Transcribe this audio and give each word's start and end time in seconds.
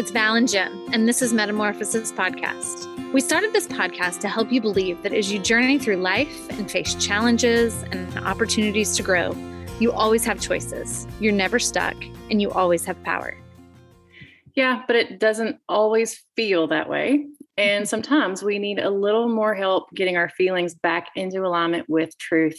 it's 0.00 0.10
Val 0.10 0.34
and 0.34 0.48
Jim, 0.48 0.88
and 0.94 1.06
this 1.06 1.20
is 1.20 1.34
Metamorphosis 1.34 2.10
Podcast. 2.10 3.12
We 3.12 3.20
started 3.20 3.52
this 3.52 3.66
podcast 3.66 4.20
to 4.20 4.28
help 4.28 4.50
you 4.50 4.58
believe 4.58 5.02
that 5.02 5.12
as 5.12 5.30
you 5.30 5.38
journey 5.38 5.78
through 5.78 5.96
life 5.96 6.48
and 6.48 6.70
face 6.70 6.94
challenges 6.94 7.82
and 7.82 8.18
opportunities 8.20 8.96
to 8.96 9.02
grow, 9.02 9.32
you 9.78 9.92
always 9.92 10.24
have 10.24 10.40
choices. 10.40 11.06
You're 11.20 11.34
never 11.34 11.58
stuck, 11.58 11.96
and 12.30 12.40
you 12.40 12.50
always 12.50 12.82
have 12.86 13.02
power. 13.02 13.36
Yeah, 14.54 14.84
but 14.86 14.96
it 14.96 15.20
doesn't 15.20 15.58
always 15.68 16.24
feel 16.34 16.66
that 16.68 16.88
way. 16.88 17.26
And 17.58 17.82
mm-hmm. 17.82 17.84
sometimes 17.84 18.42
we 18.42 18.58
need 18.58 18.78
a 18.78 18.88
little 18.88 19.28
more 19.28 19.54
help 19.54 19.90
getting 19.92 20.16
our 20.16 20.30
feelings 20.30 20.74
back 20.74 21.08
into 21.14 21.44
alignment 21.44 21.90
with 21.90 22.16
truth. 22.16 22.58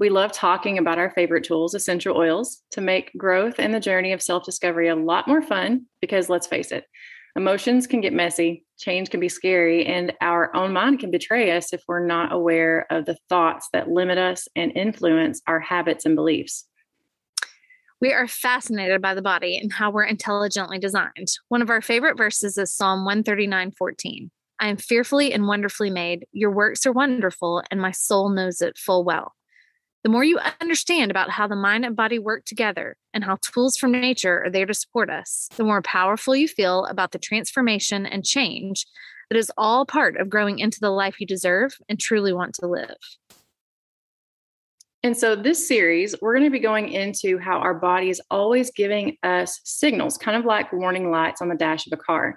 We 0.00 0.08
love 0.08 0.32
talking 0.32 0.78
about 0.78 0.98
our 0.98 1.10
favorite 1.10 1.44
tools, 1.44 1.74
essential 1.74 2.16
oils, 2.16 2.62
to 2.70 2.80
make 2.80 3.12
growth 3.18 3.56
and 3.58 3.74
the 3.74 3.80
journey 3.80 4.12
of 4.12 4.22
self 4.22 4.44
discovery 4.44 4.88
a 4.88 4.96
lot 4.96 5.28
more 5.28 5.42
fun 5.42 5.84
because 6.00 6.30
let's 6.30 6.46
face 6.46 6.72
it, 6.72 6.86
emotions 7.36 7.86
can 7.86 8.00
get 8.00 8.14
messy, 8.14 8.64
change 8.78 9.10
can 9.10 9.20
be 9.20 9.28
scary, 9.28 9.84
and 9.84 10.14
our 10.22 10.56
own 10.56 10.72
mind 10.72 11.00
can 11.00 11.10
betray 11.10 11.54
us 11.54 11.74
if 11.74 11.82
we're 11.86 12.06
not 12.06 12.32
aware 12.32 12.86
of 12.88 13.04
the 13.04 13.18
thoughts 13.28 13.68
that 13.74 13.90
limit 13.90 14.16
us 14.16 14.48
and 14.56 14.72
influence 14.74 15.42
our 15.46 15.60
habits 15.60 16.06
and 16.06 16.16
beliefs. 16.16 16.66
We 18.00 18.14
are 18.14 18.26
fascinated 18.26 19.02
by 19.02 19.12
the 19.12 19.20
body 19.20 19.58
and 19.58 19.70
how 19.70 19.90
we're 19.90 20.04
intelligently 20.04 20.78
designed. 20.78 21.28
One 21.48 21.60
of 21.60 21.68
our 21.68 21.82
favorite 21.82 22.16
verses 22.16 22.56
is 22.56 22.74
Psalm 22.74 23.04
139 23.04 23.72
14. 23.72 24.30
I 24.60 24.68
am 24.68 24.78
fearfully 24.78 25.34
and 25.34 25.46
wonderfully 25.46 25.90
made. 25.90 26.24
Your 26.32 26.50
works 26.50 26.86
are 26.86 26.92
wonderful, 26.92 27.62
and 27.70 27.82
my 27.82 27.90
soul 27.90 28.30
knows 28.30 28.62
it 28.62 28.78
full 28.78 29.04
well. 29.04 29.34
The 30.02 30.08
more 30.08 30.24
you 30.24 30.38
understand 30.60 31.10
about 31.10 31.30
how 31.30 31.46
the 31.46 31.56
mind 31.56 31.84
and 31.84 31.94
body 31.94 32.18
work 32.18 32.46
together 32.46 32.96
and 33.12 33.22
how 33.22 33.36
tools 33.42 33.76
from 33.76 33.92
nature 33.92 34.42
are 34.44 34.50
there 34.50 34.64
to 34.64 34.72
support 34.72 35.10
us, 35.10 35.48
the 35.56 35.64
more 35.64 35.82
powerful 35.82 36.34
you 36.34 36.48
feel 36.48 36.86
about 36.86 37.12
the 37.12 37.18
transformation 37.18 38.06
and 38.06 38.24
change 38.24 38.86
that 39.28 39.38
is 39.38 39.52
all 39.58 39.84
part 39.84 40.16
of 40.16 40.30
growing 40.30 40.58
into 40.58 40.80
the 40.80 40.90
life 40.90 41.20
you 41.20 41.26
deserve 41.26 41.76
and 41.88 42.00
truly 42.00 42.32
want 42.32 42.54
to 42.54 42.66
live. 42.66 42.96
And 45.02 45.16
so, 45.16 45.34
this 45.34 45.66
series, 45.66 46.14
we're 46.20 46.34
going 46.34 46.44
to 46.44 46.50
be 46.50 46.58
going 46.58 46.90
into 46.90 47.38
how 47.38 47.58
our 47.58 47.72
body 47.72 48.10
is 48.10 48.20
always 48.30 48.70
giving 48.70 49.16
us 49.22 49.60
signals, 49.64 50.18
kind 50.18 50.36
of 50.36 50.44
like 50.44 50.72
warning 50.72 51.10
lights 51.10 51.40
on 51.40 51.48
the 51.48 51.54
dash 51.54 51.86
of 51.86 51.92
a 51.92 51.96
car. 51.96 52.36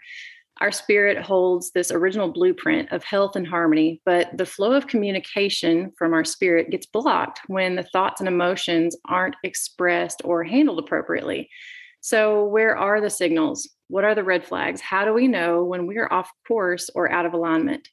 Our 0.61 0.71
spirit 0.71 1.17
holds 1.17 1.71
this 1.71 1.91
original 1.91 2.31
blueprint 2.31 2.91
of 2.91 3.03
health 3.03 3.35
and 3.35 3.47
harmony, 3.47 4.01
but 4.05 4.37
the 4.37 4.45
flow 4.45 4.73
of 4.73 4.87
communication 4.87 5.91
from 5.97 6.13
our 6.13 6.23
spirit 6.23 6.69
gets 6.69 6.85
blocked 6.85 7.41
when 7.47 7.75
the 7.75 7.83
thoughts 7.83 8.21
and 8.21 8.27
emotions 8.27 8.95
aren't 9.09 9.35
expressed 9.43 10.21
or 10.23 10.43
handled 10.43 10.79
appropriately. 10.79 11.49
So, 12.01 12.45
where 12.45 12.77
are 12.77 13.01
the 13.01 13.09
signals? 13.09 13.69
What 13.87 14.03
are 14.03 14.13
the 14.13 14.23
red 14.23 14.45
flags? 14.45 14.81
How 14.81 15.05
do 15.05 15.13
we 15.13 15.27
know 15.27 15.63
when 15.63 15.87
we're 15.87 16.09
off 16.11 16.29
course 16.47 16.89
or 16.93 17.11
out 17.11 17.25
of 17.25 17.33
alignment? 17.33 17.89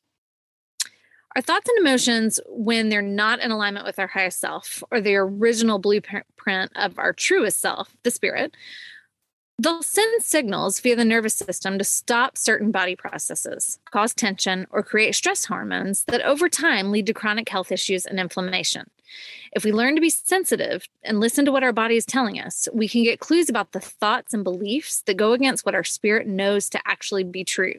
Our 1.36 1.42
thoughts 1.42 1.68
and 1.68 1.86
emotions, 1.86 2.40
when 2.48 2.88
they're 2.88 3.02
not 3.02 3.38
in 3.38 3.52
alignment 3.52 3.86
with 3.86 4.00
our 4.00 4.08
highest 4.08 4.40
self 4.40 4.82
or 4.90 5.00
the 5.00 5.14
original 5.14 5.78
blueprint 5.78 6.72
of 6.74 6.98
our 6.98 7.12
truest 7.12 7.60
self, 7.60 7.94
the 8.02 8.10
spirit, 8.10 8.56
They'll 9.62 9.82
send 9.82 10.22
signals 10.22 10.80
via 10.80 10.96
the 10.96 11.04
nervous 11.04 11.34
system 11.34 11.76
to 11.76 11.84
stop 11.84 12.38
certain 12.38 12.70
body 12.70 12.96
processes, 12.96 13.78
cause 13.90 14.14
tension, 14.14 14.66
or 14.70 14.82
create 14.82 15.14
stress 15.14 15.44
hormones 15.44 16.04
that 16.04 16.22
over 16.22 16.48
time 16.48 16.90
lead 16.90 17.04
to 17.04 17.12
chronic 17.12 17.46
health 17.50 17.70
issues 17.70 18.06
and 18.06 18.18
inflammation. 18.18 18.88
If 19.52 19.62
we 19.62 19.70
learn 19.70 19.96
to 19.96 20.00
be 20.00 20.08
sensitive 20.08 20.88
and 21.02 21.20
listen 21.20 21.44
to 21.44 21.52
what 21.52 21.62
our 21.62 21.74
body 21.74 21.96
is 21.96 22.06
telling 22.06 22.40
us, 22.40 22.68
we 22.72 22.88
can 22.88 23.04
get 23.04 23.20
clues 23.20 23.50
about 23.50 23.72
the 23.72 23.80
thoughts 23.80 24.32
and 24.32 24.42
beliefs 24.42 25.02
that 25.02 25.18
go 25.18 25.34
against 25.34 25.66
what 25.66 25.74
our 25.74 25.84
spirit 25.84 26.26
knows 26.26 26.70
to 26.70 26.80
actually 26.86 27.24
be 27.24 27.44
true. 27.44 27.74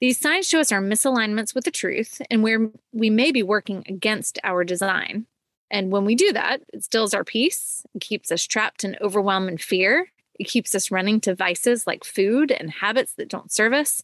These 0.00 0.18
signs 0.18 0.48
show 0.48 0.58
us 0.58 0.72
our 0.72 0.82
misalignments 0.82 1.54
with 1.54 1.64
the 1.64 1.70
truth 1.70 2.20
and 2.28 2.42
where 2.42 2.68
we 2.92 3.08
may 3.08 3.30
be 3.30 3.44
working 3.44 3.84
against 3.88 4.40
our 4.42 4.64
design. 4.64 5.26
And 5.70 5.92
when 5.92 6.04
we 6.04 6.16
do 6.16 6.32
that, 6.32 6.62
it 6.72 6.82
stills 6.82 7.14
our 7.14 7.22
peace, 7.22 7.86
it 7.94 8.00
keeps 8.00 8.32
us 8.32 8.44
trapped 8.44 8.82
in 8.82 8.96
overwhelm 9.00 9.46
and 9.46 9.60
fear, 9.60 10.08
it 10.38 10.44
keeps 10.44 10.74
us 10.74 10.90
running 10.90 11.20
to 11.22 11.34
vices 11.34 11.86
like 11.86 12.04
food 12.04 12.50
and 12.50 12.70
habits 12.70 13.14
that 13.14 13.28
don't 13.28 13.52
serve 13.52 13.72
us. 13.72 14.02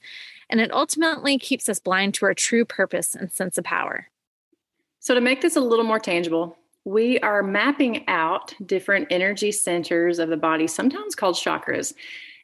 And 0.48 0.60
it 0.60 0.72
ultimately 0.72 1.38
keeps 1.38 1.68
us 1.68 1.78
blind 1.78 2.14
to 2.14 2.26
our 2.26 2.34
true 2.34 2.64
purpose 2.64 3.14
and 3.14 3.30
sense 3.32 3.58
of 3.58 3.64
power. 3.64 4.08
So, 4.98 5.14
to 5.14 5.20
make 5.20 5.40
this 5.40 5.56
a 5.56 5.60
little 5.60 5.84
more 5.84 5.98
tangible, 5.98 6.56
we 6.84 7.18
are 7.20 7.42
mapping 7.42 8.06
out 8.08 8.54
different 8.66 9.08
energy 9.10 9.52
centers 9.52 10.18
of 10.18 10.28
the 10.28 10.36
body, 10.36 10.66
sometimes 10.66 11.14
called 11.14 11.36
chakras, 11.36 11.94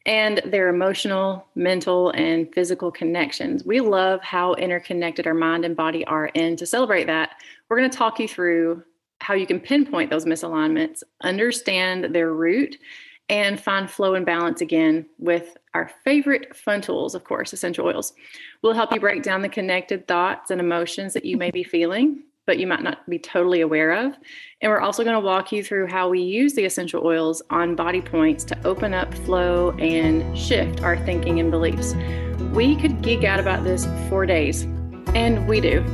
and 0.06 0.40
their 0.44 0.68
emotional, 0.68 1.46
mental, 1.54 2.10
and 2.10 2.52
physical 2.54 2.92
connections. 2.92 3.64
We 3.64 3.80
love 3.80 4.22
how 4.22 4.54
interconnected 4.54 5.26
our 5.26 5.34
mind 5.34 5.64
and 5.64 5.76
body 5.76 6.04
are. 6.06 6.30
And 6.34 6.56
to 6.58 6.66
celebrate 6.66 7.06
that, 7.08 7.30
we're 7.68 7.78
going 7.78 7.90
to 7.90 7.96
talk 7.96 8.20
you 8.20 8.28
through 8.28 8.84
how 9.20 9.34
you 9.34 9.46
can 9.46 9.58
pinpoint 9.58 10.10
those 10.10 10.24
misalignments, 10.24 11.02
understand 11.22 12.14
their 12.14 12.32
root, 12.32 12.76
and 13.28 13.58
find 13.60 13.90
flow 13.90 14.14
and 14.14 14.24
balance 14.24 14.60
again 14.60 15.06
with 15.18 15.56
our 15.74 15.90
favorite 16.04 16.54
fun 16.56 16.80
tools, 16.80 17.14
of 17.14 17.24
course, 17.24 17.52
essential 17.52 17.86
oils. 17.86 18.12
We'll 18.62 18.72
help 18.72 18.92
you 18.92 19.00
break 19.00 19.22
down 19.22 19.42
the 19.42 19.48
connected 19.48 20.06
thoughts 20.06 20.50
and 20.50 20.60
emotions 20.60 21.12
that 21.14 21.24
you 21.24 21.36
may 21.36 21.50
be 21.50 21.64
feeling, 21.64 22.22
but 22.46 22.58
you 22.58 22.66
might 22.66 22.82
not 22.82 23.08
be 23.10 23.18
totally 23.18 23.60
aware 23.60 23.92
of. 23.92 24.14
And 24.62 24.70
we're 24.70 24.80
also 24.80 25.02
going 25.02 25.16
to 25.16 25.20
walk 25.20 25.50
you 25.50 25.64
through 25.64 25.88
how 25.88 26.08
we 26.08 26.20
use 26.20 26.54
the 26.54 26.64
essential 26.64 27.04
oils 27.04 27.42
on 27.50 27.74
body 27.74 28.00
points 28.00 28.44
to 28.44 28.66
open 28.66 28.94
up 28.94 29.12
flow 29.12 29.72
and 29.72 30.38
shift 30.38 30.82
our 30.82 30.96
thinking 31.04 31.40
and 31.40 31.50
beliefs. 31.50 31.94
We 32.52 32.76
could 32.76 33.02
geek 33.02 33.24
out 33.24 33.40
about 33.40 33.64
this 33.64 33.86
for 34.08 34.24
days, 34.24 34.62
and 35.14 35.46
we 35.48 35.60
do. 35.60 35.84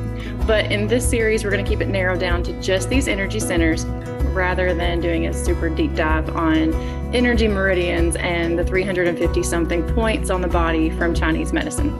But 0.46 0.70
in 0.70 0.86
this 0.86 1.08
series, 1.08 1.44
we're 1.44 1.50
going 1.50 1.64
to 1.64 1.68
keep 1.68 1.80
it 1.80 1.88
narrowed 1.88 2.20
down 2.20 2.42
to 2.44 2.60
just 2.60 2.90
these 2.90 3.08
energy 3.08 3.40
centers 3.40 3.84
rather 4.32 4.74
than 4.74 5.00
doing 5.00 5.26
a 5.26 5.32
super 5.32 5.68
deep 5.68 5.94
dive 5.94 6.28
on 6.36 6.72
energy 7.14 7.48
meridians 7.48 8.16
and 8.16 8.58
the 8.58 8.64
350 8.64 9.42
something 9.42 9.82
points 9.94 10.30
on 10.30 10.40
the 10.40 10.48
body 10.48 10.90
from 10.90 11.14
Chinese 11.14 11.52
medicine. 11.52 11.90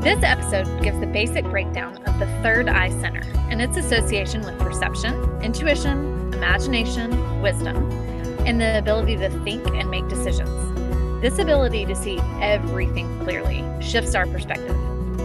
This 0.00 0.22
episode 0.22 0.82
gives 0.82 1.00
the 1.00 1.06
basic 1.06 1.44
breakdown 1.46 1.96
of 2.04 2.18
the 2.18 2.26
third 2.42 2.68
eye 2.68 2.90
center 3.00 3.22
and 3.48 3.62
its 3.62 3.78
association 3.78 4.42
with 4.42 4.58
perception, 4.58 5.14
intuition, 5.42 6.32
imagination, 6.34 7.40
wisdom, 7.40 7.90
and 8.46 8.60
the 8.60 8.78
ability 8.78 9.16
to 9.16 9.30
think 9.44 9.66
and 9.68 9.90
make 9.90 10.06
decisions. 10.08 10.50
This 11.22 11.38
ability 11.38 11.86
to 11.86 11.96
see 11.96 12.18
everything 12.42 13.18
clearly 13.20 13.64
shifts 13.80 14.14
our 14.14 14.26
perspective 14.26 14.76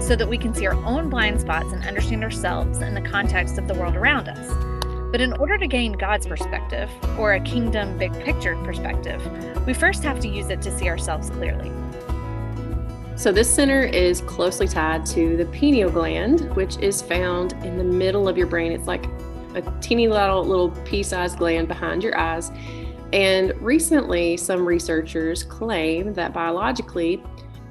so 0.02 0.16
that 0.16 0.28
we 0.28 0.38
can 0.38 0.54
see 0.54 0.66
our 0.66 0.76
own 0.86 1.10
blind 1.10 1.42
spots 1.42 1.72
and 1.74 1.84
understand 1.86 2.24
ourselves 2.24 2.80
in 2.80 2.94
the 2.94 3.02
context 3.02 3.58
of 3.58 3.68
the 3.68 3.74
world 3.74 3.96
around 3.96 4.28
us. 4.28 4.80
But 5.12 5.22
in 5.22 5.34
order 5.34 5.58
to 5.58 5.68
gain 5.68 5.94
God's 5.94 6.28
perspective, 6.28 6.90
or 7.18 7.34
a 7.34 7.40
kingdom 7.40 7.98
big 7.98 8.14
picture 8.24 8.56
perspective, 8.64 9.22
we 9.66 9.74
first 9.74 10.04
have 10.04 10.20
to 10.20 10.28
use 10.28 10.50
it 10.50 10.62
to 10.62 10.78
see 10.78 10.88
ourselves 10.88 11.30
clearly. 11.30 11.72
So, 13.16 13.32
this 13.32 13.54
center 13.54 13.84
is 13.84 14.22
closely 14.22 14.68
tied 14.68 15.06
to 15.08 15.36
the 15.36 15.46
pineal 15.46 15.90
gland, 15.90 16.56
which 16.56 16.78
is 16.78 17.02
found 17.02 17.54
in 17.66 17.78
the 17.78 17.84
middle 17.84 18.30
of 18.30 18.38
your 18.38 18.48
brain. 18.48 18.72
It's 18.72 18.88
like 18.88 19.06
a 19.56 19.62
teeny 19.82 20.08
little, 20.08 20.46
little 20.46 20.70
pea 20.86 21.04
sized 21.04 21.38
gland 21.38 21.68
behind 21.68 22.04
your 22.04 22.18
eyes. 22.18 22.52
And 23.12 23.60
recently, 23.60 24.38
some 24.38 24.66
researchers 24.66 25.44
claim 25.44 26.14
that 26.14 26.32
biologically, 26.32 27.22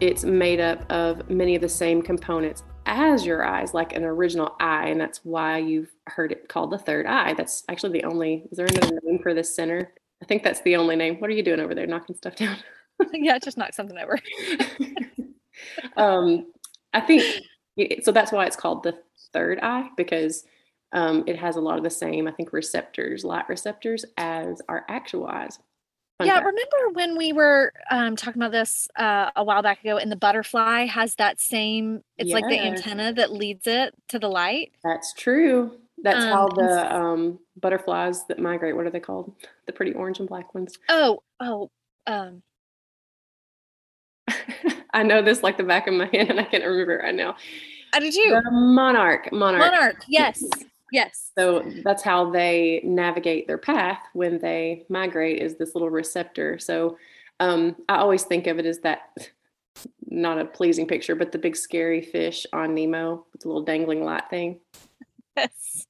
it's 0.00 0.25
made 0.25 0.60
up 0.60 0.91
of 0.91 1.28
many 1.28 1.54
of 1.54 1.62
the 1.62 1.69
same 1.69 2.03
components 2.03 2.62
as 2.86 3.26
your 3.26 3.44
eyes, 3.44 3.75
like 3.75 3.94
an 3.94 4.04
original 4.04 4.56
eye, 4.60 4.88
and 4.88 5.00
that's 5.00 5.25
why 5.25 5.59
you've 5.59 5.91
heard 6.06 6.32
it 6.32 6.48
called 6.48 6.70
the 6.70 6.78
third 6.78 7.06
eye. 7.06 7.34
That's 7.34 7.65
actually 7.68 7.92
the 7.92 8.04
only. 8.04 8.47
Is 8.50 8.56
there 8.56 8.66
another 8.66 8.98
name 9.03 9.21
for 9.22 9.34
this 9.34 9.54
center? 9.54 9.92
I 10.22 10.27
think 10.27 10.42
that's 10.42 10.62
the 10.62 10.77
only 10.77 10.97
name. 10.97 11.16
What 11.16 11.30
are 11.30 11.34
you 11.34 11.42
doing 11.42 11.60
over 11.60 11.74
there, 11.74 11.86
knocking 11.86 12.16
stuff 12.16 12.36
down? 12.36 12.56
yeah, 13.12 13.39
just 13.39 13.59
knock 13.59 13.74
something 13.74 13.98
over. 13.98 14.18
um, 15.97 16.47
I 16.95 17.00
think 17.00 17.22
so. 18.03 18.10
That's 18.10 18.33
why 18.33 18.47
it's 18.47 18.56
called 18.56 18.83
the 18.83 18.98
third 19.33 19.60
eye 19.62 19.89
because 19.97 20.45
um, 20.92 21.24
it 21.27 21.39
has 21.39 21.56
a 21.56 21.60
lot 21.60 21.77
of 21.77 21.84
the 21.84 21.91
same, 21.91 22.27
I 22.27 22.33
think, 22.33 22.53
receptors, 22.53 23.24
light 23.24 23.48
receptors, 23.48 24.04
as 24.16 24.62
our 24.68 24.84
actual 24.89 25.27
eyes. 25.27 25.59
Yeah, 26.20 26.34
fact. 26.34 26.47
remember 26.47 26.94
when 26.94 27.16
we 27.16 27.32
were 27.32 27.72
um, 27.91 28.16
talking 28.16 28.42
about 28.42 28.50
this 28.50 28.88
uh, 28.97 29.30
a 29.36 29.44
while 29.44 29.62
back 29.62 29.80
ago, 29.80 29.98
and 29.98 30.10
the 30.10 30.16
butterfly 30.16 30.86
has 30.86 31.15
that 31.16 31.41
same, 31.41 32.03
it's 32.16 32.30
yes. 32.30 32.34
like 32.34 32.48
the 32.48 32.59
antenna 32.59 33.12
that 33.12 33.32
leads 33.32 33.66
it 33.66 33.94
to 34.09 34.18
the 34.18 34.28
light. 34.28 34.72
That's 34.82 35.12
true. 35.12 35.78
That's 36.03 36.24
um, 36.24 36.32
how 36.32 36.48
the 36.48 36.94
um, 36.94 37.38
butterflies 37.60 38.26
that 38.26 38.38
migrate, 38.38 38.76
what 38.76 38.86
are 38.86 38.91
they 38.91 39.00
called? 39.00 39.32
The 39.66 39.72
pretty 39.72 39.92
orange 39.92 40.18
and 40.18 40.28
black 40.28 40.54
ones. 40.54 40.78
Oh, 40.88 41.22
oh, 41.41 41.70
um. 42.06 42.42
I 44.92 45.03
know 45.03 45.22
this 45.22 45.42
like 45.42 45.56
the 45.56 45.64
back 45.64 45.86
of 45.86 45.94
my 45.94 46.06
hand, 46.12 46.30
and 46.30 46.41
I 46.41 46.44
can't 46.44 46.64
remember 46.64 46.98
it 46.98 47.04
right 47.04 47.14
now. 47.14 47.36
How 47.92 48.00
did 48.00 48.14
you? 48.14 48.30
The 48.30 48.50
monarch. 48.50 49.32
Monarch. 49.32 49.60
Monarch, 49.60 50.04
yes. 50.09 50.42
Yes. 50.90 51.32
So 51.36 51.70
that's 51.84 52.02
how 52.02 52.30
they 52.30 52.80
navigate 52.84 53.46
their 53.46 53.58
path 53.58 54.00
when 54.14 54.38
they 54.38 54.84
migrate 54.88 55.42
is 55.42 55.56
this 55.56 55.74
little 55.74 55.90
receptor. 55.90 56.58
So 56.58 56.96
um, 57.40 57.76
I 57.88 57.96
always 57.96 58.24
think 58.24 58.46
of 58.46 58.58
it 58.58 58.66
as 58.66 58.80
that 58.80 59.30
not 60.06 60.38
a 60.38 60.44
pleasing 60.44 60.86
picture, 60.86 61.14
but 61.14 61.32
the 61.32 61.38
big 61.38 61.56
scary 61.56 62.02
fish 62.02 62.46
on 62.52 62.74
Nemo 62.74 63.26
with 63.32 63.42
the 63.42 63.48
little 63.48 63.64
dangling 63.64 64.04
light 64.04 64.24
thing. 64.30 64.60
Yes. 65.36 65.86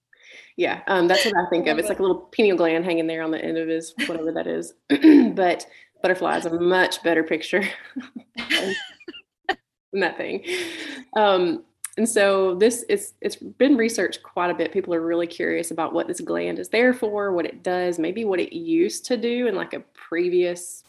Yeah, 0.57 0.83
um, 0.89 1.07
that's 1.07 1.25
what 1.25 1.37
I 1.37 1.49
think 1.51 1.69
of. 1.69 1.79
It's 1.79 1.89
like 1.89 2.01
a 2.01 2.03
little 2.03 2.29
pineal 2.33 2.57
gland 2.57 2.85
hanging 2.85 3.07
there 3.07 3.23
on 3.23 3.31
the 3.31 3.43
end 3.43 3.57
of 3.57 3.69
his 3.69 3.95
whatever 4.07 4.33
that 4.33 4.49
is. 4.49 4.75
but 5.35 5.65
butterfly 6.03 6.37
is 6.37 6.47
a 6.47 6.59
much 6.59 7.01
better 7.05 7.23
picture 7.23 7.63
than 8.59 8.75
that 9.93 10.17
thing. 10.17 10.45
Um, 11.17 11.65
and 11.99 12.09
so 12.09 12.55
this 12.55 12.85
is 12.85 13.15
it's 13.21 13.37
been 13.37 13.77
researched 13.77 14.23
quite 14.23 14.51
a 14.51 14.55
bit. 14.55 14.73
People 14.73 14.95
are 14.95 15.05
really 15.05 15.27
curious 15.27 15.73
about 15.73 15.93
what 15.93 16.07
this 16.07 16.21
gland 16.21 16.61
is 16.61 16.69
there 16.69 16.95
for, 16.95 17.33
what 17.33 17.45
it 17.45 17.65
does, 17.65 17.99
maybe 17.99 18.25
what 18.25 18.39
it 18.39 18.57
used 18.57 19.05
to 19.07 19.17
do 19.17 19.49
in 19.49 19.57
like 19.57 19.75
a 19.75 19.81
previous 19.95 20.85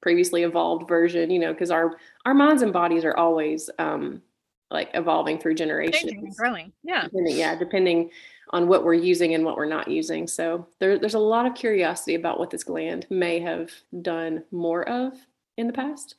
previously 0.00 0.44
evolved 0.44 0.88
version, 0.88 1.30
you 1.30 1.40
know, 1.40 1.52
because 1.52 1.72
our 1.72 1.96
our 2.24 2.32
minds 2.32 2.62
and 2.62 2.72
bodies 2.72 3.04
are 3.04 3.16
always 3.16 3.68
um 3.80 4.22
like 4.70 4.88
evolving 4.94 5.38
through 5.38 5.54
generations. 5.54 6.36
Growing. 6.36 6.72
Yeah. 6.84 7.04
Depending, 7.04 7.36
yeah, 7.36 7.56
depending 7.56 8.10
on 8.50 8.68
what 8.68 8.84
we're 8.84 8.94
using 8.94 9.34
and 9.34 9.44
what 9.44 9.56
we're 9.56 9.66
not 9.66 9.88
using. 9.88 10.26
So 10.26 10.66
there, 10.78 10.98
there's 10.98 11.14
a 11.14 11.18
lot 11.18 11.44
of 11.44 11.54
curiosity 11.54 12.14
about 12.14 12.38
what 12.38 12.50
this 12.50 12.64
gland 12.64 13.06
may 13.10 13.40
have 13.40 13.70
done 14.00 14.44
more 14.50 14.88
of 14.88 15.14
in 15.58 15.66
the 15.66 15.72
past. 15.72 16.14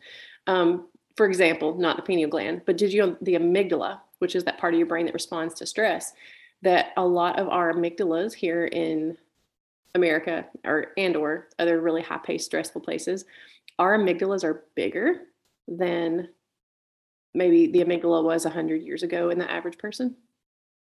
Um, 0.48 0.88
for 1.16 1.26
example, 1.26 1.78
not 1.78 1.96
the 1.96 2.02
pineal 2.02 2.30
gland, 2.30 2.62
but 2.66 2.78
did 2.78 2.92
you 2.92 3.02
know 3.02 3.18
the 3.22 3.36
amygdala, 3.36 4.00
which 4.24 4.38
is 4.38 4.46
that 4.46 4.58
part 4.58 4.74
of 4.74 4.78
your 4.78 4.88
brain 4.88 5.06
that 5.06 5.14
responds 5.14 5.54
to 5.54 5.66
stress, 5.66 6.14
that 6.62 6.94
a 6.96 7.06
lot 7.06 7.38
of 7.38 7.50
our 7.50 7.74
amygdalas 7.74 8.34
here 8.34 8.68
in 8.68 9.18
America 9.96 10.46
or 10.64 10.94
and 10.98 11.18
or 11.18 11.50
other 11.60 11.82
really 11.82 12.02
high 12.02 12.20
paced 12.20 12.46
stressful 12.46 12.80
places, 12.80 13.26
our 13.80 13.98
amygdalas 13.98 14.46
are 14.46 14.64
bigger 14.76 15.24
than 15.68 16.30
maybe 17.34 17.68
the 17.68 17.84
amygdala 17.84 18.24
was 18.24 18.46
100 18.46 18.82
years 18.82 19.04
ago 19.04 19.30
in 19.30 19.38
the 19.38 19.52
average 19.52 19.78
person. 19.78 20.16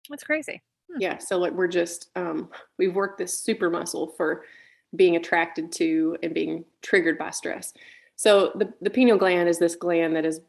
That's 0.08 0.24
crazy. 0.24 0.62
Hmm. 0.92 1.02
Yeah. 1.02 1.18
So, 1.18 1.40
like, 1.40 1.54
we're 1.54 1.68
just, 1.68 2.12
um, 2.16 2.48
we've 2.78 2.94
worked 2.94 3.18
this 3.18 3.40
super 3.40 3.72
muscle 3.72 4.14
for 4.18 4.46
being 4.96 5.16
attracted 5.16 5.72
to 5.72 6.16
and 6.22 6.32
being 6.32 6.64
triggered 6.84 7.18
by 7.18 7.32
stress. 7.32 7.74
So, 8.18 8.52
the, 8.54 8.72
the 8.82 8.92
pineal 8.92 9.18
gland 9.18 9.50
is 9.50 9.58
this 9.58 9.76
gland 9.76 10.16
that 10.16 10.26
has 10.26 10.42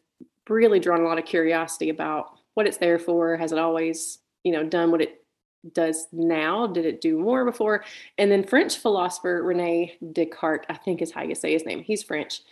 really 0.47 0.79
drawn 0.79 1.01
a 1.01 1.05
lot 1.05 1.19
of 1.19 1.25
curiosity 1.25 1.89
about 1.89 2.39
what 2.55 2.67
it's 2.67 2.79
there 2.79 2.99
for. 2.99 3.37
Has 3.37 3.53
it 3.53 3.59
always, 3.59 4.19
you 4.45 4.53
know, 4.53 4.65
done 4.65 4.91
what 4.91 5.01
it 5.01 5.25
does 5.73 6.07
now? 6.13 6.67
Did 6.67 6.87
it 6.87 7.01
do 7.01 7.19
more 7.19 7.45
before? 7.45 7.85
And 8.19 8.31
then 8.31 8.45
French 8.45 8.79
philosopher 8.79 9.43
Rene 9.43 9.97
Descartes, 10.13 10.67
I 10.69 10.75
think 10.75 11.03
is 11.03 11.13
how 11.13 11.23
you 11.23 11.35
say 11.35 11.53
his 11.53 11.65
name. 11.65 11.83
He's 11.83 12.03
French. 12.03 12.43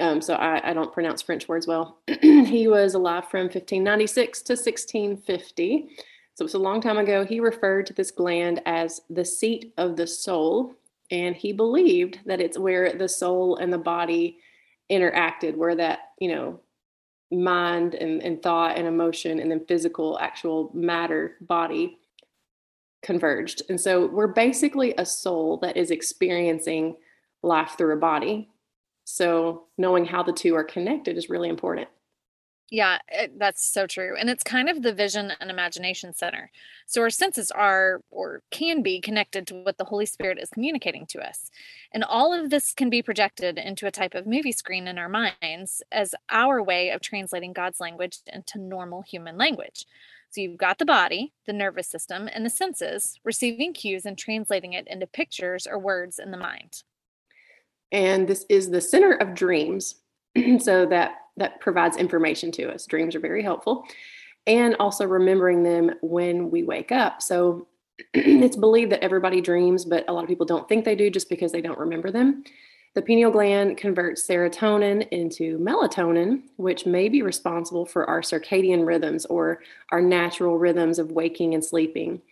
Um, 0.00 0.20
so 0.20 0.34
I, 0.34 0.70
I, 0.70 0.74
don't 0.74 0.92
pronounce 0.92 1.22
French 1.22 1.48
words 1.48 1.66
well. 1.66 1.98
he 2.22 2.68
was 2.68 2.94
alive 2.94 3.28
from 3.28 3.46
1596 3.46 4.42
to 4.42 4.52
1650. 4.52 5.88
So 6.34 6.44
it's 6.44 6.54
a 6.54 6.58
long 6.58 6.80
time 6.80 6.98
ago. 6.98 7.24
He 7.24 7.40
referred 7.40 7.86
to 7.86 7.92
this 7.92 8.12
gland 8.12 8.62
as 8.64 9.00
the 9.10 9.24
seat 9.24 9.72
of 9.76 9.96
the 9.96 10.06
soul. 10.06 10.74
And 11.10 11.34
he 11.34 11.52
believed 11.52 12.20
that 12.26 12.40
it's 12.40 12.58
where 12.58 12.92
the 12.92 13.08
soul 13.08 13.56
and 13.56 13.72
the 13.72 13.78
body 13.78 14.38
interacted, 14.88 15.56
where 15.56 15.74
that, 15.74 16.10
you 16.20 16.28
know, 16.28 16.60
mind 17.30 17.94
and, 17.94 18.22
and 18.22 18.42
thought 18.42 18.76
and 18.76 18.86
emotion 18.86 19.38
and 19.38 19.50
then 19.50 19.64
physical, 19.66 20.18
actual 20.20 20.70
matter, 20.74 21.36
body 21.40 21.98
converged. 23.02 23.62
And 23.68 23.80
so 23.80 24.06
we're 24.06 24.28
basically 24.28 24.94
a 24.96 25.04
soul 25.04 25.58
that 25.58 25.76
is 25.76 25.90
experiencing 25.90 26.96
life 27.42 27.74
through 27.76 27.94
a 27.94 27.98
body. 27.98 28.48
So 29.04 29.64
knowing 29.76 30.04
how 30.04 30.22
the 30.22 30.32
two 30.32 30.54
are 30.54 30.64
connected 30.64 31.16
is 31.16 31.30
really 31.30 31.48
important. 31.48 31.88
Yeah, 32.70 32.98
it, 33.08 33.38
that's 33.38 33.64
so 33.64 33.86
true. 33.86 34.14
And 34.18 34.28
it's 34.28 34.42
kind 34.42 34.68
of 34.68 34.82
the 34.82 34.92
vision 34.92 35.32
and 35.40 35.50
imagination 35.50 36.12
center. 36.12 36.50
So 36.86 37.00
our 37.00 37.08
senses 37.08 37.50
are 37.50 38.02
or 38.10 38.42
can 38.50 38.82
be 38.82 39.00
connected 39.00 39.46
to 39.46 39.54
what 39.54 39.78
the 39.78 39.84
Holy 39.84 40.04
Spirit 40.04 40.38
is 40.38 40.50
communicating 40.50 41.06
to 41.06 41.26
us. 41.26 41.50
And 41.92 42.04
all 42.04 42.34
of 42.34 42.50
this 42.50 42.74
can 42.74 42.90
be 42.90 43.00
projected 43.00 43.56
into 43.56 43.86
a 43.86 43.90
type 43.90 44.14
of 44.14 44.26
movie 44.26 44.52
screen 44.52 44.86
in 44.86 44.98
our 44.98 45.08
minds 45.08 45.82
as 45.90 46.14
our 46.28 46.62
way 46.62 46.90
of 46.90 47.00
translating 47.00 47.54
God's 47.54 47.80
language 47.80 48.18
into 48.26 48.58
normal 48.58 49.00
human 49.00 49.38
language. 49.38 49.86
So 50.30 50.42
you've 50.42 50.58
got 50.58 50.78
the 50.78 50.84
body, 50.84 51.32
the 51.46 51.54
nervous 51.54 51.88
system, 51.88 52.28
and 52.30 52.44
the 52.44 52.50
senses 52.50 53.18
receiving 53.24 53.72
cues 53.72 54.04
and 54.04 54.18
translating 54.18 54.74
it 54.74 54.86
into 54.88 55.06
pictures 55.06 55.66
or 55.66 55.78
words 55.78 56.18
in 56.18 56.32
the 56.32 56.36
mind. 56.36 56.82
And 57.92 58.28
this 58.28 58.44
is 58.50 58.68
the 58.68 58.82
center 58.82 59.14
of 59.14 59.34
dreams. 59.34 59.94
so 60.58 60.86
that 60.86 61.12
that 61.38 61.60
provides 61.60 61.96
information 61.96 62.52
to 62.52 62.72
us. 62.72 62.86
Dreams 62.86 63.14
are 63.14 63.20
very 63.20 63.42
helpful. 63.42 63.84
And 64.46 64.76
also 64.80 65.06
remembering 65.06 65.62
them 65.62 65.92
when 66.00 66.50
we 66.50 66.62
wake 66.62 66.92
up. 66.92 67.20
So 67.22 67.66
it's 68.14 68.56
believed 68.56 68.92
that 68.92 69.02
everybody 69.02 69.40
dreams, 69.40 69.84
but 69.84 70.04
a 70.08 70.12
lot 70.12 70.22
of 70.22 70.28
people 70.28 70.46
don't 70.46 70.68
think 70.68 70.84
they 70.84 70.94
do 70.94 71.10
just 71.10 71.28
because 71.28 71.52
they 71.52 71.60
don't 71.60 71.78
remember 71.78 72.10
them. 72.10 72.44
The 72.94 73.02
pineal 73.02 73.30
gland 73.30 73.76
converts 73.76 74.26
serotonin 74.26 75.06
into 75.10 75.58
melatonin, 75.58 76.42
which 76.56 76.86
may 76.86 77.08
be 77.08 77.22
responsible 77.22 77.86
for 77.86 78.08
our 78.08 78.22
circadian 78.22 78.86
rhythms 78.86 79.26
or 79.26 79.60
our 79.90 80.00
natural 80.00 80.58
rhythms 80.58 80.98
of 80.98 81.12
waking 81.12 81.54
and 81.54 81.64
sleeping. 81.64 82.22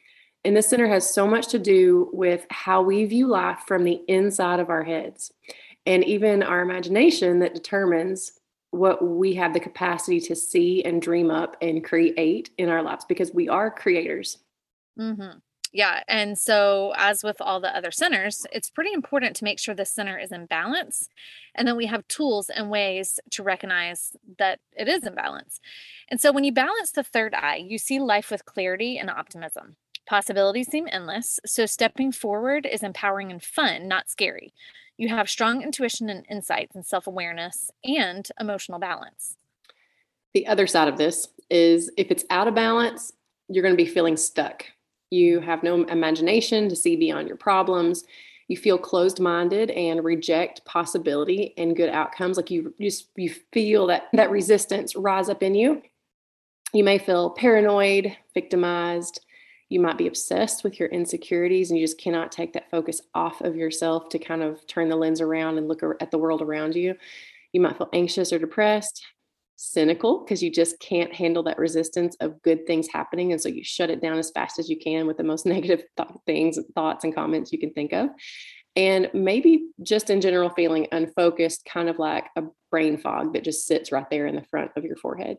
And 0.45 0.57
this 0.57 0.69
center 0.69 0.89
has 0.89 1.13
so 1.13 1.27
much 1.27 1.49
to 1.49 1.59
do 1.59 2.09
with 2.13 2.47
how 2.51 2.83
we 2.83 3.05
view 3.05 3.27
life 3.27 3.61
from 3.67 3.85
the 3.85 4.01
inside 4.09 4.61
of 4.61 4.71
our 4.71 4.83
heads 4.83 5.33
and 5.87 6.05
even 6.05 6.43
our 6.43 6.61
imagination 6.61 7.39
that 7.41 7.55
determines 7.55 8.33
what 8.71 9.03
we 9.03 9.35
have 9.35 9.55
the 9.55 9.61
capacity 9.61 10.21
to 10.21 10.37
see 10.37 10.85
and 10.85 11.01
dream 11.01 11.31
up 11.31 11.57
and 11.63 11.85
create 11.85 12.51
in 12.59 12.69
our 12.69 12.83
lives 12.83 13.05
because 13.05 13.33
we 13.33 13.49
are 13.49 13.71
creators. 13.71 14.39
Mm-hmm. 14.99 15.39
Yeah. 15.73 16.03
And 16.09 16.39
so, 16.39 16.95
as 16.97 17.23
with 17.23 17.37
all 17.41 17.61
the 17.61 17.77
other 17.77 17.91
centers, 17.91 18.47
it's 18.51 18.71
pretty 18.71 18.95
important 18.95 19.37
to 19.37 19.45
make 19.45 19.59
sure 19.59 19.75
the 19.75 19.85
center 19.85 20.19
is 20.19 20.33
in 20.33 20.47
balance. 20.47 21.09
And 21.55 21.69
then 21.69 21.77
we 21.77 21.85
have 21.87 22.09
tools 22.09 22.49
and 22.49 22.71
ways 22.71 23.21
to 23.33 23.43
recognize 23.43 24.17
that 24.39 24.61
it 24.77 24.89
is 24.89 25.05
in 25.05 25.15
balance. 25.15 25.61
And 26.09 26.19
so, 26.19 26.33
when 26.33 26.45
you 26.45 26.53
balance 26.53 26.93
the 26.93 27.03
third 27.03 27.35
eye, 27.35 27.57
you 27.57 27.77
see 27.79 27.99
life 27.99 28.31
with 28.31 28.47
clarity 28.47 28.97
and 28.97 29.11
optimism. 29.11 29.77
Possibilities 30.07 30.69
seem 30.71 30.89
endless. 30.91 31.41
So, 31.45 31.67
stepping 31.67 32.13
forward 32.13 32.65
is 32.65 32.83
empowering 32.83 33.31
and 33.31 33.43
fun, 33.43 33.87
not 33.87 34.09
scary. 34.09 34.55
You 34.99 35.09
have 35.09 35.29
strong 35.29 35.63
intuition 35.63 36.09
and 36.09 36.25
insights 36.31 36.75
and 36.75 36.85
self 36.85 37.07
awareness 37.07 37.71
and 37.85 38.27
emotional 38.41 38.79
balance. 38.79 39.37
The 40.35 40.47
other 40.47 40.67
side 40.67 40.89
of 40.89 40.99
this 40.99 41.29
is 41.51 41.91
if 41.97 42.11
it's 42.11 42.25
out 42.31 42.49
of 42.49 42.55
balance, 42.55 43.13
you're 43.49 43.63
going 43.63 43.77
to 43.77 43.83
be 43.83 43.89
feeling 43.89 44.17
stuck. 44.17 44.65
You 45.11 45.41
have 45.41 45.63
no 45.63 45.85
imagination 45.85 46.69
to 46.69 46.77
see 46.77 46.97
beyond 46.97 47.29
your 47.29 47.37
problems. 47.37 48.05
You 48.49 48.57
feel 48.57 48.79
closed 48.79 49.21
minded 49.21 49.71
and 49.71 50.05
reject 50.05 50.65
possibility 50.65 51.53
and 51.57 51.77
good 51.77 51.91
outcomes. 51.91 52.37
Like 52.37 52.51
you 52.51 52.75
just 52.81 53.09
you 53.17 53.35
feel 53.53 53.87
that 53.89 54.05
that 54.13 54.31
resistance 54.31 54.97
rise 54.97 55.29
up 55.29 55.43
in 55.43 55.55
you. 55.55 55.83
You 56.73 56.85
may 56.85 56.99
feel 56.99 57.31
paranoid, 57.31 58.17
victimized, 58.35 59.25
you 59.69 59.81
might 59.81 59.99
be 59.99 60.07
obsessed 60.07 60.63
with 60.63 60.79
your 60.79 60.89
insecurities 60.89 61.71
and 61.71 61.79
you 61.79 61.85
just 61.85 62.01
cannot 62.01 62.31
take 62.31 62.53
that 62.53 62.71
focus 62.71 63.01
off 63.15 63.41
of 63.41 63.57
yourself 63.57 64.09
to 64.11 64.19
kind 64.19 64.43
of 64.43 64.65
turn 64.67 64.89
the 64.89 64.97
lens 64.97 65.21
around 65.21 65.59
and 65.59 65.69
look 65.69 65.83
at 66.01 66.11
the 66.11 66.19
world 66.19 66.43
around 66.43 66.75
you. 66.77 66.95
You 67.53 67.61
might 67.61 67.77
feel 67.77 67.89
anxious 67.93 68.33
or 68.33 68.39
depressed, 68.39 69.05
cynical 69.57 70.23
because 70.23 70.43
you 70.43 70.51
just 70.51 70.79
can't 70.81 71.13
handle 71.13 71.43
that 71.45 71.59
resistance 71.59 72.17
of 72.21 72.41
good 72.43 72.67
things 72.67 72.89
happening. 72.93 73.33
And 73.33 73.41
so 73.41 73.49
you 73.49 73.65
shut 73.65 73.91
it 73.91 74.01
down 74.01 74.19
as 74.19 74.31
fast 74.31 74.59
as 74.59 74.69
you 74.69 74.79
can 74.79 75.07
with 75.07 75.17
the 75.17 75.25
most 75.25 75.47
negative 75.47 75.83
th- 75.97 76.09
things, 76.27 76.59
thoughts, 76.75 77.05
and 77.05 77.15
comments 77.15 77.53
you 77.53 77.59
can 77.59 77.73
think 77.73 77.93
of. 77.93 78.11
And 78.77 79.11
maybe 79.15 79.71
just 79.83 80.11
in 80.11 80.21
general 80.21 80.51
feeling 80.51 80.87
unfocused, 80.93 81.65
kind 81.65 81.89
of 81.89 81.99
like 81.99 82.27
a 82.37 82.43
brain 82.71 82.99
fog 82.99 83.33
that 83.33 83.43
just 83.43 83.67
sits 83.67 83.91
right 83.91 84.09
there 84.11 84.27
in 84.27 84.37
the 84.37 84.45
front 84.45 84.73
of 84.77 84.85
your 84.85 84.97
forehead. 84.97 85.39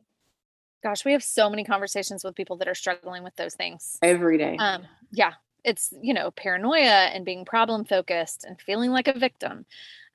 Gosh, 0.83 1.03
we 1.03 1.11
have 1.11 1.23
so 1.23 1.49
many 1.49 1.63
conversations 1.63 2.23
with 2.23 2.35
people 2.35 2.57
that 2.57 2.67
are 2.67 2.75
struggling 2.75 3.23
with 3.23 3.35
those 3.35 3.55
things 3.55 3.97
every 4.01 4.37
day. 4.37 4.57
Um, 4.57 4.83
yeah, 5.11 5.33
it's 5.63 5.93
you 6.01 6.13
know 6.13 6.31
paranoia 6.31 7.09
and 7.13 7.25
being 7.25 7.45
problem 7.45 7.83
focused 7.83 8.43
and 8.43 8.61
feeling 8.61 8.91
like 8.91 9.07
a 9.07 9.17
victim, 9.17 9.65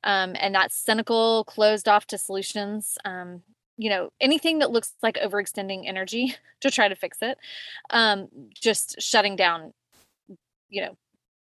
um, 0.05 0.37
and 0.39 0.55
that 0.55 0.73
cynical, 0.73 1.45
closed 1.45 1.89
off 1.89 2.07
to 2.09 2.19
solutions. 2.19 2.97
Um, 3.05 3.43
you 3.77 3.91
know 3.91 4.13
anything 4.21 4.61
that 4.61 4.71
looks 4.71 4.93
like 5.03 5.17
overextending 5.17 5.87
energy 5.87 6.37
to 6.61 6.71
try 6.71 6.89
to 6.89 6.95
fix 6.95 7.19
it, 7.23 7.39
um, 7.91 8.29
just 8.55 9.01
shutting 9.01 9.37
down. 9.37 9.73
You 10.69 10.83
know 10.83 10.97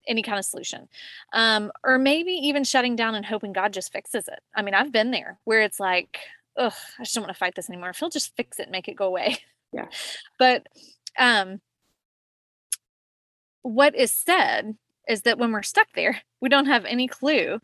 any 0.08 0.24
kind 0.24 0.40
of 0.40 0.46
solution 0.46 0.88
um, 1.32 1.72
or 1.84 2.00
maybe 2.00 2.32
even 2.32 2.64
shutting 2.64 2.96
down 2.96 3.14
and 3.14 3.24
hoping 3.24 3.54
god 3.54 3.72
just 3.72 3.92
fixes 3.92 4.28
it 4.28 4.40
i 4.56 4.62
mean 4.64 4.74
i've 4.74 4.92
been 4.92 5.12
there 5.12 5.38
where 5.44 5.62
it's 5.62 5.80
like 5.80 6.18
ugh, 6.58 6.74
I 7.00 7.04
just 7.04 7.16
don't 7.16 7.24
want 7.24 7.34
to 7.34 7.40
fight 7.40 7.56
this 7.56 7.70
anymore. 7.70 7.90
If 7.90 7.98
he'll 7.98 8.10
just 8.10 8.36
fix 8.36 8.60
it, 8.60 8.70
make 8.72 8.88
it 8.88 8.96
go 8.96 9.06
away. 9.06 9.38
Yeah. 9.74 9.86
But 10.40 10.68
um 11.18 11.62
what 13.62 13.96
is 13.96 14.12
said 14.12 14.76
is 15.08 15.22
that 15.24 15.38
when 15.38 15.52
we're 15.52 15.64
stuck 15.64 15.88
there, 15.94 16.22
we 16.42 16.50
don't 16.50 16.66
have 16.66 16.86
any 16.86 17.08
clue 17.08 17.60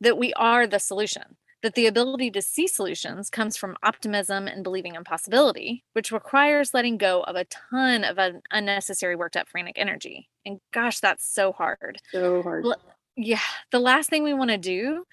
that 0.00 0.18
we 0.18 0.32
are 0.34 0.66
the 0.66 0.78
solution. 0.78 1.36
That 1.62 1.74
the 1.74 1.86
ability 1.86 2.32
to 2.32 2.42
see 2.42 2.66
solutions 2.66 3.30
comes 3.30 3.56
from 3.56 3.76
optimism 3.84 4.48
and 4.48 4.64
believing 4.64 4.96
in 4.96 5.04
possibility, 5.04 5.84
which 5.92 6.10
requires 6.10 6.74
letting 6.74 6.96
go 6.98 7.22
of 7.22 7.36
a 7.36 7.44
ton 7.44 8.02
of 8.02 8.18
un- 8.18 8.42
unnecessary 8.50 9.14
worked 9.14 9.36
up 9.36 9.48
frantic 9.48 9.78
energy. 9.78 10.28
And 10.44 10.58
gosh, 10.72 10.98
that's 10.98 11.24
so 11.24 11.52
hard. 11.52 11.98
So 12.10 12.42
hard. 12.42 12.64
L- 12.64 12.82
yeah. 13.16 13.40
The 13.70 13.80
last 13.80 14.10
thing 14.10 14.22
we 14.22 14.34
want 14.34 14.50
to 14.50 14.58
do 14.58 15.04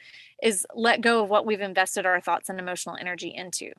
is 0.41 0.65
let 0.73 1.01
go 1.01 1.23
of 1.23 1.29
what 1.29 1.45
we've 1.45 1.61
invested 1.61 2.05
our 2.05 2.21
thoughts 2.21 2.49
and 2.49 2.59
emotional 2.59 2.97
energy 2.99 3.33
into. 3.35 3.71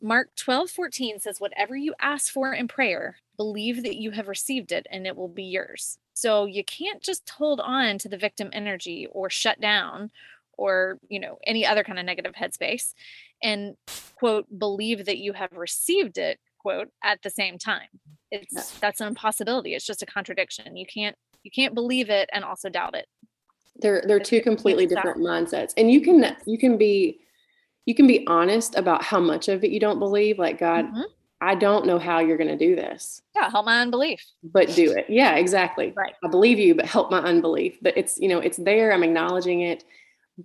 Mark 0.00 0.28
12, 0.36 0.70
14 0.70 1.20
says, 1.20 1.40
Whatever 1.40 1.76
you 1.76 1.94
ask 2.00 2.32
for 2.32 2.52
in 2.52 2.68
prayer, 2.68 3.16
believe 3.36 3.82
that 3.82 3.96
you 3.96 4.12
have 4.12 4.28
received 4.28 4.70
it 4.70 4.86
and 4.90 5.06
it 5.06 5.16
will 5.16 5.28
be 5.28 5.44
yours. 5.44 5.98
So 6.14 6.44
you 6.44 6.62
can't 6.62 7.02
just 7.02 7.28
hold 7.28 7.60
on 7.60 7.98
to 7.98 8.08
the 8.08 8.18
victim 8.18 8.50
energy 8.52 9.08
or 9.10 9.30
shut 9.30 9.60
down 9.60 10.10
or, 10.56 10.98
you 11.08 11.18
know, 11.18 11.38
any 11.46 11.66
other 11.66 11.82
kind 11.82 11.98
of 11.98 12.04
negative 12.04 12.34
headspace 12.34 12.92
and 13.42 13.76
quote, 14.16 14.46
believe 14.56 15.06
that 15.06 15.18
you 15.18 15.32
have 15.32 15.52
received 15.52 16.18
it, 16.18 16.38
quote, 16.58 16.88
at 17.02 17.22
the 17.22 17.30
same 17.30 17.58
time. 17.58 17.88
It's 18.30 18.78
that's 18.78 19.00
an 19.00 19.08
impossibility. 19.08 19.74
It's 19.74 19.86
just 19.86 20.02
a 20.02 20.06
contradiction. 20.06 20.76
You 20.76 20.86
can't 20.86 21.16
you 21.42 21.50
can't 21.50 21.74
believe 21.74 22.10
it 22.10 22.28
and 22.32 22.44
also 22.44 22.68
doubt 22.68 22.94
it. 22.94 23.06
They're 23.76 24.02
they're 24.06 24.20
two 24.20 24.40
completely 24.40 24.86
different 24.86 25.18
mindsets. 25.18 25.72
And 25.76 25.90
you 25.90 26.00
can 26.00 26.36
you 26.46 26.58
can 26.58 26.78
be 26.78 27.20
you 27.86 27.94
can 27.94 28.06
be 28.06 28.26
honest 28.26 28.76
about 28.76 29.02
how 29.02 29.20
much 29.20 29.48
of 29.48 29.64
it 29.64 29.70
you 29.70 29.80
don't 29.80 29.98
believe. 29.98 30.38
Like, 30.38 30.58
God, 30.58 30.86
mm-hmm. 30.86 31.02
I 31.40 31.54
don't 31.54 31.86
know 31.86 31.98
how 31.98 32.20
you're 32.20 32.38
going 32.38 32.56
to 32.56 32.56
do 32.56 32.74
this. 32.74 33.20
Yeah, 33.34 33.50
help 33.50 33.66
my 33.66 33.80
unbelief. 33.80 34.24
But 34.42 34.74
do 34.74 34.92
it. 34.92 35.06
Yeah, 35.08 35.34
exactly. 35.34 35.92
Right. 35.94 36.14
I 36.24 36.28
believe 36.28 36.58
you, 36.58 36.74
but 36.74 36.86
help 36.86 37.10
my 37.10 37.18
unbelief. 37.18 37.76
But 37.82 37.96
it's, 37.96 38.18
you 38.18 38.28
know, 38.28 38.38
it's 38.38 38.56
there. 38.56 38.92
I'm 38.92 39.02
acknowledging 39.02 39.60
it. 39.60 39.84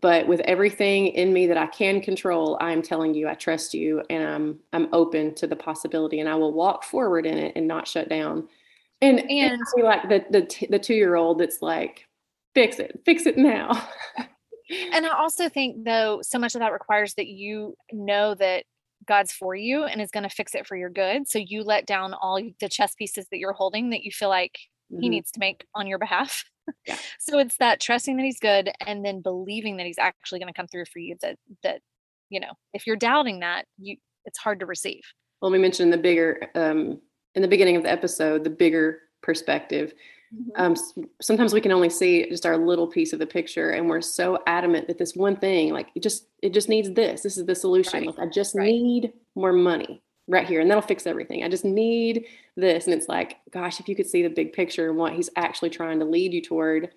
But 0.02 0.28
with 0.28 0.42
everything 0.42 1.08
in 1.08 1.32
me 1.32 1.48
that 1.48 1.58
I 1.58 1.68
can 1.68 2.02
control, 2.02 2.58
I'm 2.60 2.82
telling 2.82 3.14
you, 3.14 3.28
I 3.28 3.34
trust 3.34 3.74
you 3.74 4.04
and 4.10 4.24
I'm 4.24 4.60
I'm 4.74 4.88
open 4.94 5.34
to 5.36 5.48
the 5.48 5.56
possibility 5.56 6.20
and 6.20 6.30
I 6.30 6.36
will 6.36 6.54
walk 6.54 6.84
forward 6.84 7.26
in 7.26 7.38
it 7.38 7.54
and 7.56 7.68
not 7.68 7.88
shut 7.88 8.08
down. 8.08 8.48
And 9.02 9.20
and 9.32 9.60
like 9.82 10.10
the 10.10 10.26
the 10.30 10.68
the 10.70 10.80
two 10.80 10.94
year 10.94 11.16
old 11.16 11.40
that's 11.40 11.62
like, 11.62 12.06
fix 12.54 12.80
it, 12.80 13.02
fix 13.06 13.26
it 13.26 13.38
now. 13.38 13.88
and 14.94 15.06
I 15.06 15.10
also 15.10 15.50
think 15.50 15.86
though 15.86 16.20
so 16.22 16.40
much 16.40 16.56
of 16.56 16.62
that 16.62 16.74
requires 16.74 17.14
that 17.16 17.28
you 17.28 17.76
know 17.92 18.36
that 18.36 18.66
God's 19.08 19.32
for 19.32 19.56
you 19.56 19.86
and 19.86 20.02
is 20.02 20.12
going 20.12 20.24
to 20.24 20.30
fix 20.30 20.54
it 20.56 20.68
for 20.68 20.76
your 20.76 20.90
good. 20.90 21.28
So 21.28 21.40
you 21.40 21.64
let 21.64 21.86
down 21.86 22.14
all 22.14 22.42
the 22.60 22.70
chess 22.70 22.96
pieces 22.96 23.28
that 23.32 23.40
you're 23.40 23.54
holding 23.54 23.90
that 23.90 24.04
you 24.04 24.12
feel 24.12 24.30
like 24.30 24.58
mm-hmm. 24.92 25.02
he 25.02 25.10
needs 25.10 25.32
to 25.32 25.40
make 25.40 25.66
on 25.74 25.88
your 25.88 25.98
behalf. 25.98 26.44
Yeah. 26.86 26.98
so 27.20 27.40
it's 27.40 27.58
that 27.58 27.80
trusting 27.80 28.18
that 28.18 28.24
he's 28.24 28.40
good 28.40 28.72
and 28.86 29.04
then 29.04 29.22
believing 29.22 29.78
that 29.78 29.86
he's 29.86 29.98
actually 29.98 30.40
going 30.40 30.54
to 30.54 30.58
come 30.58 30.68
through 30.68 30.86
for 30.86 31.00
you 31.00 31.16
that 31.22 31.38
that 31.64 31.82
you 32.30 32.40
know, 32.40 32.54
if 32.74 32.86
you're 32.86 32.96
doubting 32.96 33.40
that, 33.40 33.66
you 33.80 33.98
it's 34.26 34.38
hard 34.38 34.60
to 34.60 34.68
receive. 34.68 35.02
Well, 35.42 35.50
we 35.50 35.58
mentioned 35.58 35.92
the 35.92 35.98
bigger 35.98 36.42
um 36.56 37.02
in 37.36 37.42
the 37.42 37.48
beginning 37.48 37.76
of 37.76 37.84
the 37.84 37.92
episode, 37.92 38.44
the 38.44 38.50
bigger 38.50 39.00
perspective 39.22 39.94
Mm-hmm. 40.36 40.62
Um, 40.62 40.76
sometimes 41.22 41.54
we 41.54 41.62
can 41.62 41.72
only 41.72 41.90
see 41.90 42.28
just 42.30 42.46
our 42.46 42.58
little 42.58 42.88
piece 42.88 43.14
of 43.14 43.20
the 43.20 43.26
picture, 43.26 43.72
and 43.72 43.90
we're 43.90 44.02
so 44.02 44.40
adamant 44.46 44.88
that 44.88 44.98
this 44.98 45.16
one 45.16 45.36
thing, 45.36 45.74
like 45.74 45.88
it 45.96 46.04
just, 46.04 46.28
it 46.44 46.54
just 46.54 46.70
needs 46.70 46.92
this. 46.92 47.22
This 47.22 47.38
is 47.38 47.46
the 47.46 47.56
solution. 47.56 48.06
Right. 48.06 48.16
Like, 48.16 48.20
I 48.20 48.30
just 48.30 48.56
right. 48.56 48.68
need 48.68 49.14
more 49.36 49.54
money 49.54 50.02
right 50.28 50.48
here, 50.48 50.62
and 50.62 50.70
that'll 50.70 50.82
fix 50.82 51.08
everything. 51.08 51.44
I 51.44 51.50
just 51.50 51.66
need 51.66 52.26
this, 52.56 52.86
and 52.86 52.94
it's 52.94 53.10
like, 53.10 53.38
gosh, 53.52 53.80
if 53.80 53.90
you 53.90 53.96
could 53.96 54.08
see 54.08 54.22
the 54.22 54.30
big 54.30 54.54
picture 54.54 54.90
and 54.90 54.98
what 54.98 55.14
he's 55.14 55.30
actually 55.36 55.72
trying 55.72 56.00
to 56.00 56.06
lead 56.06 56.34
you 56.34 56.42
toward. 56.42 56.92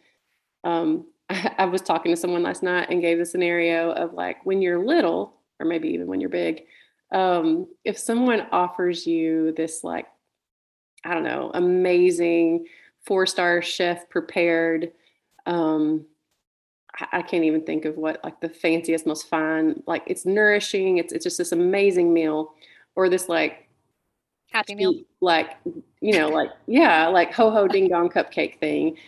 Um, 0.64 1.06
I, 1.30 1.54
I 1.58 1.64
was 1.64 1.80
talking 1.80 2.12
to 2.12 2.20
someone 2.20 2.42
last 2.42 2.62
night 2.62 2.90
and 2.90 3.00
gave 3.00 3.18
the 3.18 3.26
scenario 3.26 3.92
of 3.92 4.12
like 4.12 4.44
when 4.44 4.60
you're 4.60 4.84
little, 4.84 5.34
or 5.58 5.66
maybe 5.66 5.88
even 5.88 6.06
when 6.06 6.20
you're 6.20 6.30
big. 6.30 6.64
Um, 7.12 7.66
if 7.84 7.98
someone 7.98 8.46
offers 8.52 9.06
you 9.06 9.52
this 9.56 9.84
like 9.84 10.06
I 11.04 11.14
don't 11.14 11.24
know, 11.24 11.50
amazing 11.54 12.66
four 13.04 13.26
star 13.26 13.62
chef 13.62 14.08
prepared 14.08 14.92
um 15.46 16.04
I 17.10 17.22
can't 17.22 17.44
even 17.44 17.64
think 17.64 17.86
of 17.86 17.96
what 17.96 18.22
like 18.22 18.40
the 18.40 18.50
fanciest, 18.50 19.06
most 19.06 19.28
fine, 19.28 19.82
like 19.86 20.02
it's 20.06 20.26
nourishing. 20.26 20.98
It's 20.98 21.12
it's 21.12 21.24
just 21.24 21.38
this 21.38 21.52
amazing 21.52 22.12
meal, 22.12 22.52
or 22.96 23.08
this 23.08 23.30
like 23.30 23.66
happy 24.50 24.74
meal, 24.74 25.00
like 25.22 25.56
you 26.02 26.18
know, 26.18 26.28
like 26.28 26.50
yeah, 26.66 27.06
like 27.06 27.32
ho 27.32 27.50
ho 27.50 27.66
ding 27.68 27.88
dong 27.88 28.10
cupcake 28.10 28.58
thing. 28.58 28.98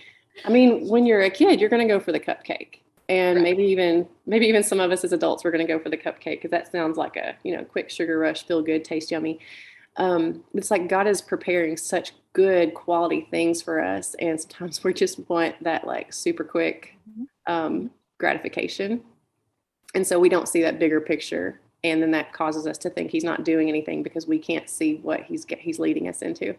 I 0.47 0.49
mean, 0.49 0.89
when 0.89 1.05
you're 1.05 1.21
a 1.21 1.31
kid, 1.31 1.61
you're 1.61 1.69
going 1.69 1.87
to 1.87 1.93
go 1.93 2.01
for 2.01 2.11
the 2.11 2.19
cupcake, 2.19 2.79
and 3.11 3.37
right. 3.37 3.43
maybe 3.43 3.65
even 3.65 4.09
maybe 4.25 4.47
even 4.47 4.63
some 4.63 4.81
of 4.81 4.91
us 4.91 5.05
as 5.05 5.13
adults, 5.13 5.45
we're 5.45 5.51
going 5.51 5.67
to 5.67 5.71
go 5.71 5.79
for 5.79 5.91
the 5.91 5.99
cupcake 5.99 6.37
because 6.37 6.53
that 6.53 6.73
sounds 6.73 6.97
like 6.97 7.17
a 7.17 7.37
you 7.45 7.55
know 7.55 7.65
quick 7.65 7.91
sugar 7.91 8.19
rush, 8.19 8.47
feel 8.47 8.63
good, 8.63 8.83
taste 8.83 9.11
yummy 9.11 9.41
um, 9.97 10.43
it's 10.55 10.71
like 10.71 10.89
God 10.89 11.07
is 11.07 11.23
preparing 11.23 11.77
such 11.77 12.13
good 12.35 12.75
quality 12.75 13.27
things 13.31 13.63
for 13.63 13.81
us, 13.81 14.15
and 14.21 14.39
sometimes 14.39 14.85
we 14.85 14.93
just 14.93 15.27
want 15.31 15.55
that 15.65 15.87
like 15.87 16.13
super 16.13 16.45
quick 16.45 16.95
mm-hmm. 17.11 17.53
um, 17.53 17.91
gratification, 18.19 19.03
and 19.95 20.07
so 20.07 20.19
we 20.19 20.29
don't 20.29 20.49
see 20.49 20.63
that 20.63 20.79
bigger 20.79 21.01
picture, 21.01 21.61
and 21.83 22.03
then 22.03 22.11
that 22.11 22.35
causes 22.35 22.67
us 22.67 22.77
to 22.79 22.91
think 22.91 23.11
He's 23.11 23.25
not 23.25 23.45
doing 23.45 23.71
anything 23.71 24.03
because 24.03 24.27
we 24.27 24.39
can't 24.39 24.69
see 24.69 24.97
what 24.97 25.23
He's 25.23 25.47
He's 25.59 25.79
leading 25.79 26.09
us 26.09 26.21
into. 26.21 26.55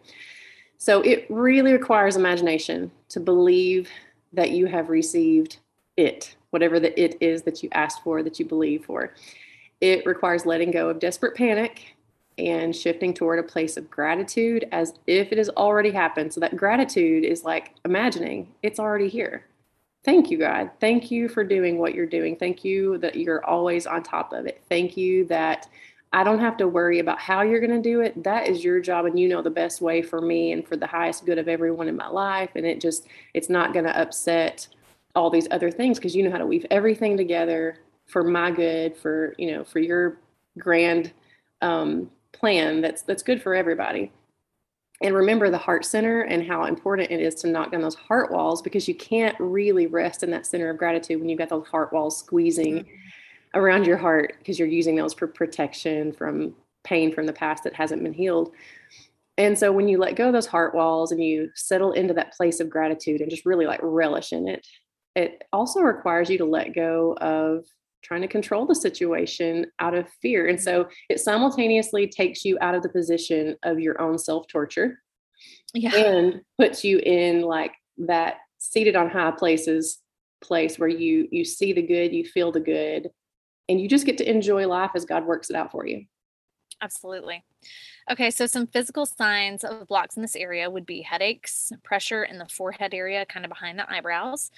So 0.77 1.01
it 1.01 1.25
really 1.29 1.71
requires 1.71 2.15
imagination 2.15 2.91
to 3.09 3.19
believe 3.19 3.89
that 4.33 4.51
you 4.51 4.65
have 4.65 4.89
received 4.89 5.59
it, 5.95 6.35
whatever 6.49 6.79
the 6.79 6.99
it 7.01 7.17
is 7.21 7.43
that 7.43 7.63
you 7.63 7.69
asked 7.71 8.03
for, 8.03 8.23
that 8.23 8.39
you 8.39 8.45
believe 8.45 8.85
for. 8.85 9.13
It 9.81 10.05
requires 10.05 10.45
letting 10.45 10.71
go 10.71 10.89
of 10.89 10.99
desperate 10.99 11.35
panic 11.35 11.94
and 12.37 12.75
shifting 12.75 13.13
toward 13.13 13.39
a 13.39 13.43
place 13.43 13.77
of 13.77 13.89
gratitude 13.89 14.67
as 14.71 14.93
if 15.07 15.31
it 15.31 15.37
has 15.37 15.49
already 15.49 15.91
happened. 15.91 16.33
So 16.33 16.39
that 16.41 16.57
gratitude 16.57 17.23
is 17.23 17.43
like 17.43 17.75
imagining 17.85 18.53
it's 18.61 18.79
already 18.79 19.07
here. 19.07 19.45
Thank 20.03 20.29
you, 20.29 20.37
God. 20.37 20.69
Thank 20.79 21.09
you 21.09 21.27
for 21.27 21.43
doing 21.43 21.79
what 21.79 21.95
you're 21.95 22.05
doing. 22.05 22.35
Thank 22.35 22.63
you 22.63 22.97
that 22.99 23.15
you're 23.15 23.43
always 23.45 23.87
on 23.87 24.03
top 24.03 24.33
of 24.33 24.45
it. 24.45 24.61
Thank 24.69 24.95
you 24.97 25.25
that 25.25 25.67
I 26.13 26.23
don't 26.23 26.39
have 26.39 26.57
to 26.57 26.67
worry 26.67 26.99
about 26.99 27.19
how 27.19 27.41
you're 27.41 27.59
going 27.59 27.81
to 27.81 27.89
do 27.89 28.01
it. 28.01 28.23
That 28.23 28.47
is 28.47 28.63
your 28.63 28.79
job 28.79 29.05
and 29.05 29.19
you 29.19 29.27
know 29.27 29.41
the 29.41 29.49
best 29.49 29.81
way 29.81 30.01
for 30.01 30.21
me 30.21 30.51
and 30.51 30.65
for 30.65 30.77
the 30.77 30.87
highest 30.87 31.25
good 31.25 31.39
of 31.39 31.47
everyone 31.47 31.87
in 31.87 31.95
my 31.95 32.07
life 32.07 32.51
and 32.55 32.65
it 32.65 32.79
just 32.79 33.07
it's 33.33 33.49
not 33.49 33.73
going 33.73 33.85
to 33.85 33.99
upset 33.99 34.67
all 35.15 35.29
these 35.29 35.47
other 35.51 35.71
things 35.71 35.97
because 35.97 36.15
you 36.15 36.23
know 36.23 36.31
how 36.31 36.37
to 36.37 36.45
weave 36.45 36.65
everything 36.69 37.17
together 37.17 37.79
for 38.05 38.23
my 38.23 38.51
good, 38.51 38.95
for, 38.95 39.33
you 39.37 39.51
know, 39.51 39.63
for 39.63 39.79
your 39.79 40.17
grand 40.57 41.11
um, 41.61 42.09
plan 42.35 42.81
that's 42.81 43.01
that's 43.01 43.23
good 43.23 43.41
for 43.41 43.55
everybody 43.55 44.11
and 45.01 45.13
remember 45.13 45.49
the 45.49 45.57
heart 45.57 45.83
center 45.83 46.21
and 46.21 46.47
how 46.47 46.65
important 46.65 47.11
it 47.11 47.19
is 47.19 47.35
to 47.35 47.47
knock 47.47 47.71
down 47.71 47.81
those 47.81 47.95
heart 47.95 48.31
walls 48.31 48.61
because 48.61 48.87
you 48.87 48.95
can't 48.95 49.35
really 49.39 49.87
rest 49.87 50.23
in 50.23 50.31
that 50.31 50.45
center 50.45 50.69
of 50.69 50.77
gratitude 50.77 51.19
when 51.19 51.27
you've 51.27 51.39
got 51.39 51.49
those 51.49 51.67
heart 51.67 51.91
walls 51.91 52.17
squeezing 52.17 52.79
mm-hmm. 52.79 53.59
around 53.59 53.85
your 53.85 53.97
heart 53.97 54.35
because 54.39 54.57
you're 54.57 54.67
using 54.67 54.95
those 54.95 55.13
for 55.13 55.27
protection 55.27 56.13
from 56.13 56.55
pain 56.83 57.13
from 57.13 57.25
the 57.25 57.33
past 57.33 57.63
that 57.63 57.73
hasn't 57.73 58.03
been 58.03 58.13
healed. 58.13 58.51
And 59.37 59.57
so 59.59 59.71
when 59.71 59.89
you 59.89 59.97
let 59.97 60.15
go 60.15 60.27
of 60.27 60.33
those 60.33 60.47
heart 60.47 60.73
walls 60.73 61.11
and 61.11 61.21
you 61.21 61.49
settle 61.55 61.91
into 61.91 62.13
that 62.13 62.33
place 62.33 62.61
of 62.61 62.69
gratitude 62.69 63.19
and 63.19 63.29
just 63.29 63.45
really 63.45 63.65
like 63.65 63.81
relish 63.83 64.31
in 64.31 64.47
it, 64.47 64.65
it 65.13 65.43
also 65.51 65.81
requires 65.81 66.29
you 66.29 66.37
to 66.37 66.45
let 66.45 66.73
go 66.73 67.17
of 67.19 67.65
trying 68.05 68.21
to 68.21 68.27
control 68.27 68.65
the 68.65 68.75
situation 68.75 69.65
out 69.79 69.95
of 69.95 70.07
fear. 70.21 70.47
And 70.47 70.61
so 70.61 70.87
it 71.09 71.19
simultaneously 71.19 72.07
takes 72.07 72.45
you 72.45 72.57
out 72.61 72.75
of 72.75 72.83
the 72.83 72.89
position 72.89 73.55
of 73.63 73.79
your 73.79 73.99
own 73.99 74.17
self 74.17 74.47
torture 74.47 74.99
yeah. 75.73 75.95
and 75.95 76.41
puts 76.59 76.83
you 76.83 76.99
in 76.99 77.41
like 77.41 77.73
that 77.97 78.35
seated 78.59 78.95
on 78.95 79.09
high 79.09 79.31
places 79.31 79.99
place 80.41 80.77
where 80.77 80.89
you 80.89 81.27
you 81.31 81.43
see 81.43 81.73
the 81.73 81.81
good, 81.81 82.13
you 82.13 82.23
feel 82.23 82.51
the 82.51 82.59
good, 82.59 83.09
and 83.67 83.81
you 83.81 83.89
just 83.89 84.05
get 84.05 84.17
to 84.19 84.29
enjoy 84.29 84.67
life 84.67 84.91
as 84.95 85.05
God 85.05 85.25
works 85.25 85.49
it 85.49 85.55
out 85.55 85.71
for 85.71 85.87
you. 85.87 86.05
Absolutely. 86.81 87.43
Okay, 88.11 88.29
so 88.29 88.45
some 88.45 88.67
physical 88.67 89.05
signs 89.05 89.63
of 89.63 89.87
blocks 89.87 90.15
in 90.15 90.21
this 90.21 90.35
area 90.35 90.69
would 90.69 90.85
be 90.85 91.01
headaches, 91.01 91.71
pressure 91.83 92.23
in 92.23 92.37
the 92.37 92.47
forehead 92.47 92.93
area, 92.93 93.25
kind 93.25 93.45
of 93.45 93.49
behind 93.49 93.79
the 93.79 93.91
eyebrows, 93.91 94.51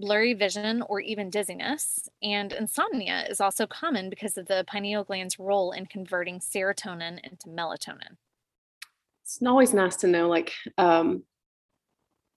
blurry 0.00 0.34
vision, 0.34 0.82
or 0.88 1.00
even 1.00 1.30
dizziness. 1.30 2.08
And 2.22 2.52
insomnia 2.52 3.26
is 3.28 3.40
also 3.40 3.66
common 3.66 4.10
because 4.10 4.36
of 4.36 4.46
the 4.46 4.64
pineal 4.66 5.04
gland's 5.04 5.38
role 5.38 5.72
in 5.72 5.86
converting 5.86 6.40
serotonin 6.40 7.18
into 7.22 7.48
melatonin. 7.48 8.16
It's 9.22 9.40
always 9.46 9.72
nice 9.72 9.96
to 9.96 10.08
know, 10.08 10.28
like, 10.28 10.52
um, 10.78 11.22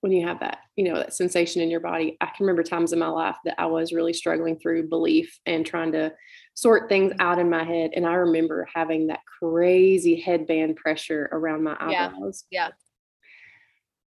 when 0.01 0.11
you 0.11 0.27
have 0.27 0.41
that, 0.41 0.57
you 0.75 0.83
know, 0.83 0.97
that 0.97 1.13
sensation 1.13 1.61
in 1.61 1.71
your 1.71 1.79
body. 1.79 2.17
I 2.19 2.25
can 2.25 2.45
remember 2.45 2.61
times 2.61 2.91
in 2.91 2.99
my 2.99 3.07
life 3.07 3.37
that 3.45 3.55
I 3.57 3.67
was 3.67 3.93
really 3.93 4.11
struggling 4.11 4.59
through 4.59 4.89
belief 4.89 5.39
and 5.45 5.65
trying 5.65 5.93
to 5.93 6.13
sort 6.55 6.89
things 6.89 7.13
out 7.19 7.39
in 7.39 7.49
my 7.49 7.63
head. 7.63 7.91
And 7.95 8.05
I 8.05 8.15
remember 8.15 8.67
having 8.75 9.07
that 9.07 9.21
crazy 9.39 10.19
headband 10.19 10.75
pressure 10.75 11.29
around 11.31 11.63
my 11.63 11.77
eyebrows. 11.79 12.43
Yeah. 12.51 12.71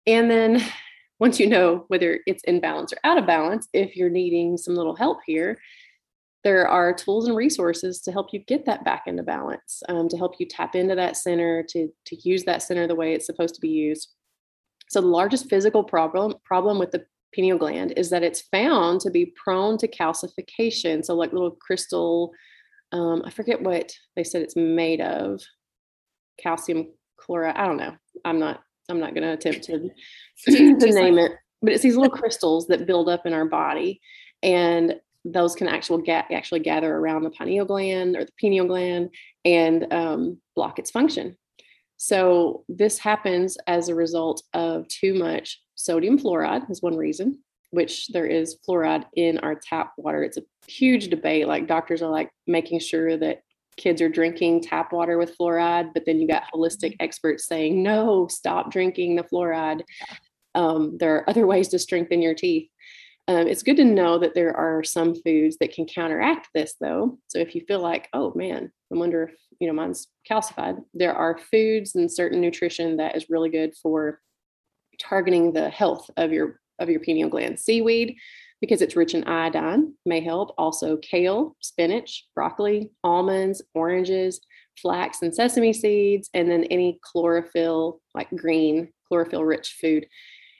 yeah. 0.05 0.15
And 0.17 0.29
then 0.29 0.61
once 1.19 1.39
you 1.39 1.47
know 1.47 1.85
whether 1.87 2.19
it's 2.27 2.43
in 2.43 2.59
balance 2.59 2.91
or 2.93 2.97
out 3.03 3.17
of 3.17 3.25
balance, 3.25 3.67
if 3.73 3.95
you're 3.95 4.09
needing 4.09 4.57
some 4.57 4.75
little 4.75 4.95
help 4.95 5.19
here, 5.25 5.59
there 6.43 6.67
are 6.67 6.93
tools 6.93 7.27
and 7.27 7.35
resources 7.35 8.01
to 8.01 8.11
help 8.11 8.27
you 8.31 8.39
get 8.39 8.65
that 8.65 8.85
back 8.85 9.03
into 9.07 9.23
balance, 9.23 9.81
um, 9.89 10.07
to 10.09 10.17
help 10.17 10.35
you 10.39 10.45
tap 10.45 10.75
into 10.75 10.93
that 10.95 11.17
center, 11.17 11.63
to, 11.63 11.89
to 12.05 12.29
use 12.29 12.43
that 12.43 12.61
center 12.61 12.85
the 12.85 12.95
way 12.95 13.13
it's 13.13 13.25
supposed 13.25 13.55
to 13.55 13.61
be 13.61 13.69
used. 13.69 14.09
So 14.89 15.01
the 15.01 15.07
largest 15.07 15.49
physical 15.49 15.83
problem 15.83 16.35
problem 16.43 16.77
with 16.77 16.91
the 16.91 17.05
pineal 17.33 17.57
gland 17.57 17.93
is 17.97 18.09
that 18.11 18.23
it's 18.23 18.41
found 18.41 19.01
to 19.01 19.09
be 19.09 19.33
prone 19.43 19.77
to 19.79 19.87
calcification. 19.87 21.03
So 21.03 21.15
like 21.15 21.33
little 21.33 21.51
crystal, 21.51 22.31
um, 22.91 23.23
I 23.25 23.31
forget 23.31 23.61
what 23.61 23.91
they 24.15 24.23
said 24.23 24.41
it's 24.41 24.55
made 24.55 25.01
of, 25.01 25.41
calcium 26.39 26.93
chloride. 27.17 27.55
I 27.55 27.65
don't 27.65 27.77
know. 27.77 27.95
I'm 28.23 28.39
not. 28.39 28.61
I'm 28.89 28.99
not 28.99 29.13
going 29.13 29.23
to 29.23 29.33
attempt 29.33 29.63
to 29.65 29.89
to 30.47 30.75
name 30.91 31.17
it, 31.17 31.31
but 31.61 31.73
it's 31.73 31.83
these 31.83 31.95
little 31.95 32.15
crystals 32.15 32.67
that 32.67 32.85
build 32.85 33.09
up 33.09 33.25
in 33.25 33.33
our 33.33 33.45
body, 33.45 34.01
and 34.43 34.95
those 35.25 35.55
can 35.55 35.67
actual 35.67 35.97
ga- 35.97 36.25
actually 36.31 36.59
gather 36.59 36.95
around 36.95 37.23
the 37.23 37.31
pineal 37.31 37.65
gland 37.65 38.15
or 38.15 38.23
the 38.23 38.31
pineal 38.39 38.67
gland 38.67 39.09
and 39.43 39.91
um, 39.91 40.37
block 40.55 40.77
its 40.77 40.91
function. 40.91 41.35
So 41.97 42.63
this 42.69 42.99
happens 42.99 43.57
as 43.67 43.89
a 43.89 43.95
result 43.95 44.43
of 44.53 44.87
too 44.87 45.15
much 45.15 45.61
sodium 45.75 46.19
fluoride 46.19 46.69
is 46.69 46.81
one 46.81 46.95
reason, 46.95 47.39
which 47.71 48.07
there 48.09 48.27
is 48.27 48.57
fluoride 48.67 49.05
in 49.15 49.39
our 49.39 49.55
tap 49.55 49.93
water. 49.97 50.23
It's 50.23 50.37
a 50.37 50.43
huge 50.67 51.09
debate. 51.09 51.47
Like 51.47 51.67
doctors 51.67 52.01
are 52.01 52.11
like 52.11 52.29
making 52.45 52.79
sure 52.79 53.17
that 53.17 53.41
kids 53.77 54.01
are 54.01 54.09
drinking 54.09 54.61
tap 54.61 54.93
water 54.93 55.17
with 55.17 55.37
fluoride, 55.37 55.93
but 55.93 56.05
then 56.05 56.19
you 56.19 56.27
got 56.27 56.43
holistic 56.53 56.91
mm-hmm. 56.91 57.03
experts 57.03 57.45
saying, 57.45 57.81
no, 57.81 58.27
stop 58.27 58.71
drinking 58.71 59.15
the 59.15 59.23
fluoride. 59.23 59.81
Um, 60.53 60.97
there 60.97 61.15
are 61.15 61.29
other 61.29 61.45
ways 61.47 61.67
to 61.69 61.79
strengthen 61.79 62.21
your 62.21 62.35
teeth. 62.35 62.69
Um, 63.27 63.47
it's 63.47 63.63
good 63.63 63.77
to 63.77 63.83
know 63.83 64.19
that 64.19 64.35
there 64.35 64.55
are 64.55 64.83
some 64.83 65.15
foods 65.15 65.57
that 65.59 65.73
can 65.73 65.87
counteract 65.87 66.49
this, 66.53 66.75
though. 66.79 67.17
So 67.27 67.39
if 67.39 67.55
you 67.55 67.61
feel 67.67 67.79
like, 67.79 68.07
oh 68.13 68.31
man, 68.35 68.71
I 68.93 68.97
wonder 68.97 69.23
if 69.23 69.35
you 69.59 69.67
know 69.67 69.73
mine's 69.73 70.07
calcified, 70.29 70.79
there 70.93 71.15
are 71.15 71.39
foods 71.39 71.95
and 71.95 72.11
certain 72.11 72.39
nutrition 72.39 72.97
that 72.97 73.15
is 73.15 73.29
really 73.29 73.49
good 73.49 73.73
for 73.81 74.21
targeting 74.99 75.53
the 75.53 75.69
health 75.69 76.09
of 76.17 76.31
your 76.31 76.59
of 76.77 76.87
your 76.87 76.99
pineal 76.99 77.29
gland. 77.29 77.59
Seaweed, 77.59 78.15
because 78.61 78.81
it's 78.81 78.95
rich 78.95 79.13
in 79.13 79.23
iodine, 79.25 79.93
may 80.05 80.21
help. 80.21 80.53
Also, 80.57 80.97
kale, 80.97 81.55
spinach, 81.59 82.25
broccoli, 82.33 82.91
almonds, 83.03 83.61
oranges, 83.73 84.41
flax, 84.81 85.21
and 85.21 85.33
sesame 85.33 85.73
seeds, 85.73 86.29
and 86.33 86.49
then 86.49 86.63
any 86.65 86.99
chlorophyll, 87.01 88.01
like 88.13 88.29
green 88.31 88.89
chlorophyll 89.07 89.43
rich 89.43 89.77
food 89.79 90.05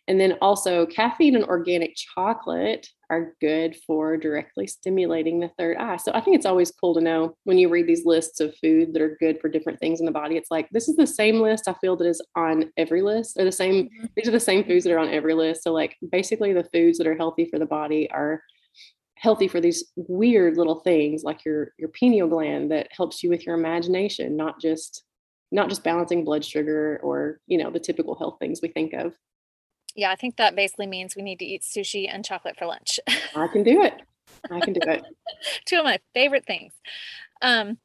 and 0.07 0.19
then 0.19 0.37
also, 0.41 0.85
caffeine 0.85 1.35
and 1.35 1.45
organic 1.45 1.95
chocolate 1.95 2.87
are 3.09 3.35
good 3.41 3.75
for 3.88 4.17
directly 4.17 4.67
stimulating 4.67 5.39
the 5.39 5.51
third 5.57 5.77
eye. 5.77 5.97
So 5.97 6.12
I 6.13 6.21
think 6.21 6.35
it's 6.35 6.45
always 6.45 6.71
cool 6.71 6.93
to 6.95 7.01
know 7.01 7.35
when 7.43 7.57
you 7.57 7.69
read 7.69 7.88
these 7.88 8.05
lists 8.05 8.39
of 8.39 8.55
food 8.57 8.93
that 8.93 9.01
are 9.01 9.17
good 9.19 9.39
for 9.39 9.50
different 9.50 9.79
things 9.79 10.00
in 10.00 10.05
the 10.05 10.12
body. 10.12 10.38
It's 10.38 10.51
like 10.51 10.69
this 10.71 10.88
is 10.88 10.95
the 10.95 11.07
same 11.07 11.39
list 11.39 11.67
I 11.67 11.74
feel 11.74 11.95
that 11.97 12.07
is 12.07 12.21
on 12.35 12.71
every 12.77 13.01
list, 13.01 13.38
or 13.38 13.43
the 13.43 13.51
same, 13.51 13.85
mm-hmm. 13.85 14.05
these 14.15 14.27
are 14.27 14.31
the 14.31 14.39
same 14.39 14.63
foods 14.63 14.83
that 14.83 14.93
are 14.93 15.00
on 15.00 15.09
every 15.09 15.33
list. 15.33 15.63
So, 15.63 15.74
like, 15.74 15.95
basically, 16.12 16.53
the 16.53 16.67
foods 16.74 16.97
that 16.97 17.07
are 17.07 17.15
healthy 17.15 17.45
for 17.45 17.59
the 17.59 17.65
body 17.65 18.09
are 18.12 18.41
healthy 19.17 19.47
for 19.47 19.62
these 19.62 19.91
weird 19.95 20.57
little 20.57 20.81
things 20.81 21.24
like 21.24 21.45
your 21.45 21.71
your 21.77 21.89
pineal 21.89 22.27
gland 22.27 22.69
that 22.69 22.88
helps 22.91 23.24
you 23.24 23.29
with 23.29 23.45
your 23.45 23.55
imagination 23.55 24.35
not 24.35 24.59
just 24.59 25.03
not 25.51 25.69
just 25.69 25.83
balancing 25.83 26.25
blood 26.25 26.43
sugar 26.43 27.00
or 27.01 27.39
you 27.47 27.57
know 27.57 27.71
the 27.71 27.79
typical 27.79 28.15
health 28.15 28.38
things 28.39 28.59
we 28.62 28.67
think 28.67 28.93
of 28.93 29.13
yeah, 29.95 30.11
I 30.11 30.15
think 30.15 30.35
that 30.37 30.55
basically 30.55 30.87
means 30.87 31.15
we 31.15 31.21
need 31.21 31.39
to 31.39 31.45
eat 31.45 31.61
sushi 31.61 32.07
and 32.11 32.23
chocolate 32.23 32.57
for 32.57 32.65
lunch. 32.65 32.99
I 33.35 33.47
can 33.47 33.63
do 33.63 33.81
it. 33.81 34.01
I 34.51 34.59
can 34.59 34.74
do 34.74 34.81
it. 34.83 35.03
Two 35.65 35.77
of 35.77 35.85
my 35.85 36.00
favorite 36.13 36.46
things. 36.46 36.74
Um, 37.41 37.77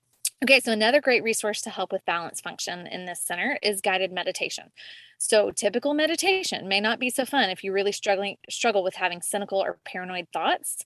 okay, 0.43 0.61
so 0.61 0.73
another 0.73 1.01
great 1.01 1.23
resource 1.23 1.63
to 1.63 1.71
help 1.71 1.93
with 1.93 2.05
balance 2.05 2.41
function 2.41 2.87
in 2.87 3.07
this 3.07 3.21
center 3.21 3.59
is 3.63 3.81
guided 3.81 4.13
meditation. 4.13 4.73
So 5.19 5.51
typical 5.51 5.95
meditation 5.95 6.67
may 6.67 6.81
not 6.81 6.99
be 6.99 7.11
so 7.11 7.25
fun 7.25 7.51
if 7.51 7.63
you 7.63 7.73
really 7.73 7.93
struggling 7.93 8.39
struggle 8.49 8.83
with 8.83 8.95
having 8.95 9.23
cynical 9.23 9.63
or 9.63 9.79
paranoid 9.85 10.29
thoughts. 10.33 10.85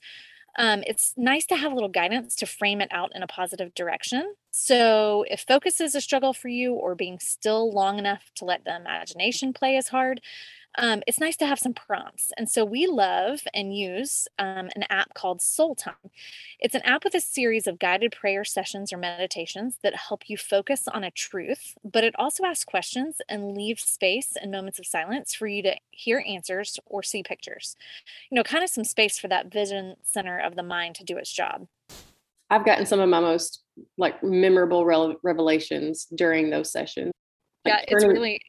Um, 0.57 0.85
it's 0.87 1.15
nice 1.17 1.47
to 1.47 1.57
have 1.57 1.73
a 1.73 1.75
little 1.75 1.89
guidance 1.89 2.37
to 2.37 2.47
frame 2.47 2.81
it 2.81 2.89
out 2.93 3.13
in 3.15 3.23
a 3.23 3.27
positive 3.27 3.75
direction. 3.75 4.35
So, 4.53 5.25
if 5.29 5.41
focus 5.41 5.81
is 5.81 5.97
a 5.97 6.01
struggle 6.01 6.33
for 6.33 6.47
you, 6.47 6.75
or 6.75 6.95
being 6.95 7.19
still 7.19 7.73
long 7.73 7.99
enough 7.99 8.31
to 8.37 8.45
let 8.45 8.65
the 8.65 8.77
imagination 8.77 9.53
play 9.53 9.77
is 9.77 9.89
hard, 9.89 10.21
um, 10.77 11.03
it's 11.07 11.21
nice 11.21 11.37
to 11.37 11.47
have 11.47 11.59
some 11.59 11.75
prompts. 11.75 12.33
And 12.37 12.51
so 12.51 12.65
we 12.65 12.87
love 12.87 13.41
and 13.53 13.77
use 13.77 14.27
um, 14.39 14.71
an 14.75 14.85
app 14.91 15.15
called 15.15 15.41
Soultime. 15.41 16.11
It's 16.59 16.75
an 16.75 16.83
app 16.83 17.05
with 17.05 17.15
a 17.15 17.21
series 17.21 17.67
of 17.67 17.79
guided 17.79 18.13
prayer 18.13 18.45
sessions 18.45 18.93
or 18.93 18.97
meditations 18.97 19.79
that 19.83 19.95
help 19.95 20.29
you 20.29 20.37
focus 20.37 20.89
on 20.89 21.05
a 21.05 21.11
truth, 21.11 21.75
but 21.85 22.05
it 22.05 22.15
also 22.19 22.45
asks 22.45 22.65
questions 22.65 23.21
and 23.29 23.55
leaves 23.55 23.83
space 23.83 24.35
and 24.41 24.51
moments 24.51 24.79
of 24.79 24.87
silence 24.87 25.35
for 25.35 25.47
you 25.47 25.63
to 25.63 25.77
hear 25.91 26.25
answers 26.27 26.79
or 26.87 27.03
see 27.03 27.23
pictures. 27.23 27.77
You 28.31 28.37
know, 28.37 28.43
kind 28.43 28.65
of 28.65 28.71
some 28.71 28.85
space 28.85 29.19
for 29.19 29.29
that 29.29 29.53
vision 29.53 29.97
center 30.03 30.39
of 30.39 30.57
the 30.57 30.63
mind 30.63 30.97
to 30.97 31.05
do 31.05 31.17
its 31.17 31.33
job. 31.33 31.67
I've 32.51 32.65
gotten 32.65 32.87
some 32.87 33.01
of 33.01 33.09
my 33.09 33.21
most 33.21 33.63
like 33.97 34.23
memorable 34.23 34.85
revelations 35.23 36.07
during 36.15 36.51
those 36.51 36.71
sessions. 36.71 37.13
Like 37.65 37.75
yeah, 37.75 37.97
it's 37.97 38.05
really 38.05 38.41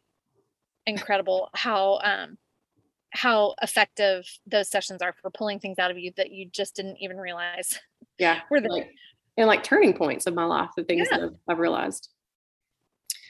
incredible 0.88 1.50
how 1.54 2.00
um 2.04 2.38
how 3.12 3.56
effective 3.62 4.26
those 4.46 4.70
sessions 4.70 5.02
are 5.02 5.16
for 5.22 5.32
pulling 5.32 5.60
things 5.60 5.80
out 5.80 5.92
of 5.92 5.98
you 5.98 6.12
that 6.18 6.32
you 6.32 6.50
just 6.52 6.76
didn't 6.76 6.98
even 7.00 7.18
realize. 7.18 7.80
Yeah. 8.18 8.40
were 8.50 8.62
there. 8.62 8.70
Like, 8.70 8.92
and 9.36 9.46
like 9.46 9.62
turning 9.62 9.94
points 9.94 10.26
of 10.26 10.34
my 10.34 10.46
life, 10.46 10.70
the 10.78 10.86
things 10.86 11.10
yeah. 11.12 11.18
that 11.18 11.26
I've, 11.26 11.36
I've 11.50 11.60
realized. 11.60 12.08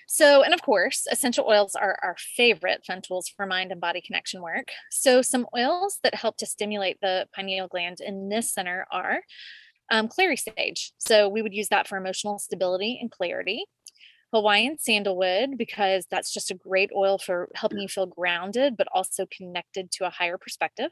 So, 0.08 0.44
and 0.44 0.54
of 0.54 0.62
course, 0.62 1.08
essential 1.12 1.46
oils 1.48 1.76
are 1.76 1.98
our 2.04 2.16
favorite 2.38 2.84
fun 2.86 3.02
tools 3.02 3.28
for 3.28 3.48
mind 3.48 3.72
and 3.72 3.82
body 3.82 4.02
connection 4.02 4.44
work. 4.44 4.68
So, 4.92 5.24
some 5.24 5.48
oils 5.58 5.98
that 6.04 6.14
help 6.14 6.38
to 6.38 6.46
stimulate 6.46 7.00
the 7.02 7.28
pineal 7.34 7.68
gland 7.68 7.98
in 8.00 8.30
this 8.30 8.54
center 8.54 8.86
are 8.92 9.22
um, 9.90 10.08
clary 10.08 10.38
sage. 10.38 10.94
So, 11.00 11.28
we 11.28 11.42
would 11.42 11.54
use 11.54 11.70
that 11.70 11.88
for 11.88 11.98
emotional 11.98 12.38
stability 12.38 13.00
and 13.02 13.10
clarity. 13.10 13.66
Hawaiian 14.36 14.78
sandalwood 14.78 15.58
because 15.58 16.08
that's 16.12 16.34
just 16.34 16.52
a 16.52 16.56
great 16.56 16.90
oil 16.94 17.18
for 17.18 17.48
helping 17.56 17.80
you 17.80 17.88
feel 17.88 18.06
grounded, 18.06 18.76
but 18.76 18.90
also 18.94 19.26
connected 19.26 19.92
to 19.92 20.06
a 20.06 20.10
higher 20.10 20.38
perspective. 20.38 20.92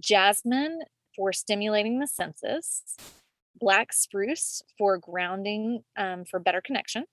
Jasmine 0.00 0.78
for 1.14 1.30
stimulating 1.30 1.98
the 1.98 2.06
senses. 2.06 2.82
Black 3.60 3.92
spruce 3.92 4.62
for 4.78 4.96
grounding 4.96 5.82
um, 5.98 6.24
for 6.24 6.40
better 6.40 6.62
connection. 6.64 7.04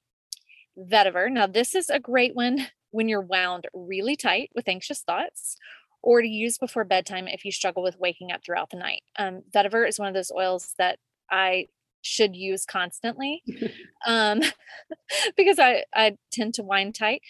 Vetiver. 0.79 1.29
Now, 1.29 1.47
this 1.47 1.75
is 1.75 1.89
a 1.89 1.99
great 1.99 2.33
one 2.33 2.67
when 2.91 3.09
you're 3.09 3.19
wound 3.19 3.67
really 3.73 4.15
tight 4.15 4.51
with 4.55 4.69
anxious 4.69 5.01
thoughts 5.01 5.57
or 6.01 6.21
to 6.21 6.27
use 6.29 6.57
before 6.57 6.85
bedtime 6.85 7.27
if 7.27 7.43
you 7.43 7.51
struggle 7.51 7.83
with 7.83 7.99
waking 7.99 8.31
up 8.31 8.39
throughout 8.45 8.69
the 8.69 8.77
night. 8.77 9.01
Um, 9.19 9.41
vetiver 9.53 9.85
is 9.85 9.99
one 9.99 10.07
of 10.07 10.13
those 10.13 10.31
oils 10.31 10.75
that 10.77 10.97
I 11.29 11.67
should 12.01 12.35
use 12.35 12.65
constantly 12.65 13.43
um, 14.07 14.41
because 15.37 15.59
I, 15.59 15.83
I 15.93 16.17
tend 16.31 16.55
to 16.55 16.63
wind 16.63 16.95
tight. 16.95 17.21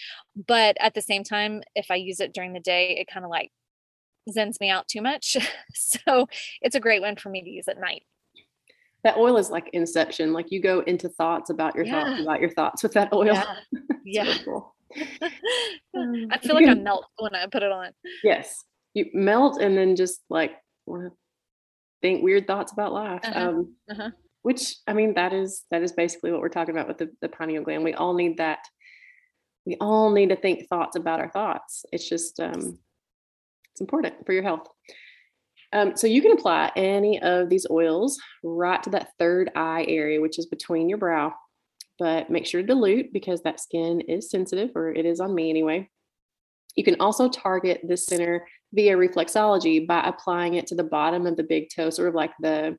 But 0.47 0.77
at 0.79 0.93
the 0.93 1.01
same 1.01 1.23
time, 1.23 1.61
if 1.75 1.91
I 1.91 1.95
use 1.95 2.19
it 2.19 2.33
during 2.33 2.53
the 2.53 2.59
day, 2.59 2.97
it 2.97 3.07
kind 3.11 3.25
of 3.25 3.29
like 3.29 3.51
zens 4.29 4.59
me 4.59 4.69
out 4.69 4.87
too 4.87 5.01
much. 5.01 5.37
so 5.73 6.27
it's 6.61 6.75
a 6.75 6.79
great 6.79 7.01
one 7.01 7.15
for 7.15 7.29
me 7.29 7.43
to 7.43 7.49
use 7.49 7.67
at 7.67 7.79
night. 7.79 8.03
That 9.03 9.17
oil 9.17 9.37
is 9.37 9.49
like 9.49 9.69
inception. 9.73 10.31
Like 10.31 10.51
you 10.51 10.61
go 10.61 10.81
into 10.81 11.09
thoughts 11.09 11.49
about 11.49 11.75
your 11.75 11.85
yeah. 11.85 12.03
thoughts 12.03 12.21
about 12.21 12.39
your 12.39 12.51
thoughts 12.51 12.83
with 12.83 12.93
that 12.93 13.11
oil. 13.11 13.25
Yeah. 13.25 13.55
yeah. 14.05 14.37
Cool. 14.45 14.75
I 15.95 16.37
feel 16.37 16.53
like 16.53 16.67
I 16.67 16.75
melt 16.75 17.05
when 17.17 17.33
I 17.33 17.47
put 17.47 17.63
it 17.63 17.71
on. 17.71 17.91
Yes. 18.23 18.63
You 18.93 19.07
melt 19.13 19.59
and 19.59 19.75
then 19.75 19.95
just 19.95 20.21
like 20.29 20.51
think 22.01 22.23
weird 22.23 22.45
thoughts 22.45 22.73
about 22.73 22.93
life. 22.93 23.21
Uh-huh. 23.23 23.49
Um, 23.49 23.75
uh-huh 23.89 24.11
which 24.43 24.75
i 24.87 24.93
mean 24.93 25.13
that 25.13 25.33
is 25.33 25.63
that 25.71 25.81
is 25.81 25.91
basically 25.91 26.31
what 26.31 26.41
we're 26.41 26.49
talking 26.49 26.75
about 26.75 26.87
with 26.87 26.97
the, 26.97 27.09
the 27.21 27.29
pineal 27.29 27.63
gland. 27.63 27.83
We 27.83 27.93
all 27.93 28.13
need 28.13 28.37
that. 28.37 28.59
We 29.65 29.77
all 29.79 30.11
need 30.11 30.29
to 30.29 30.35
think 30.35 30.67
thoughts 30.67 30.95
about 30.95 31.19
our 31.19 31.29
thoughts. 31.29 31.85
It's 31.91 32.07
just 32.07 32.39
um 32.39 32.79
it's 33.71 33.81
important 33.81 34.25
for 34.25 34.33
your 34.33 34.43
health. 34.43 34.67
Um, 35.73 35.95
so 35.95 36.05
you 36.05 36.21
can 36.21 36.33
apply 36.33 36.71
any 36.75 37.21
of 37.21 37.47
these 37.49 37.65
oils 37.71 38.19
right 38.43 38.83
to 38.83 38.89
that 38.89 39.11
third 39.17 39.51
eye 39.55 39.85
area 39.87 40.19
which 40.19 40.37
is 40.37 40.45
between 40.45 40.89
your 40.89 40.97
brow 40.97 41.33
but 42.01 42.31
make 42.31 42.47
sure 42.47 42.61
to 42.61 42.67
dilute 42.67 43.13
because 43.13 43.43
that 43.43 43.59
skin 43.59 44.01
is 44.01 44.31
sensitive 44.31 44.71
or 44.75 44.91
it 44.91 45.05
is 45.05 45.19
on 45.19 45.35
me 45.35 45.51
anyway. 45.51 45.87
You 46.75 46.83
can 46.83 46.99
also 46.99 47.29
target 47.29 47.81
this 47.83 48.07
center 48.07 48.47
via 48.73 48.97
reflexology 48.97 49.85
by 49.85 50.01
applying 50.03 50.55
it 50.55 50.65
to 50.67 50.75
the 50.75 50.83
bottom 50.83 51.27
of 51.27 51.37
the 51.37 51.43
big 51.43 51.69
toe 51.69 51.91
sort 51.91 52.09
of 52.09 52.15
like 52.15 52.31
the 52.39 52.75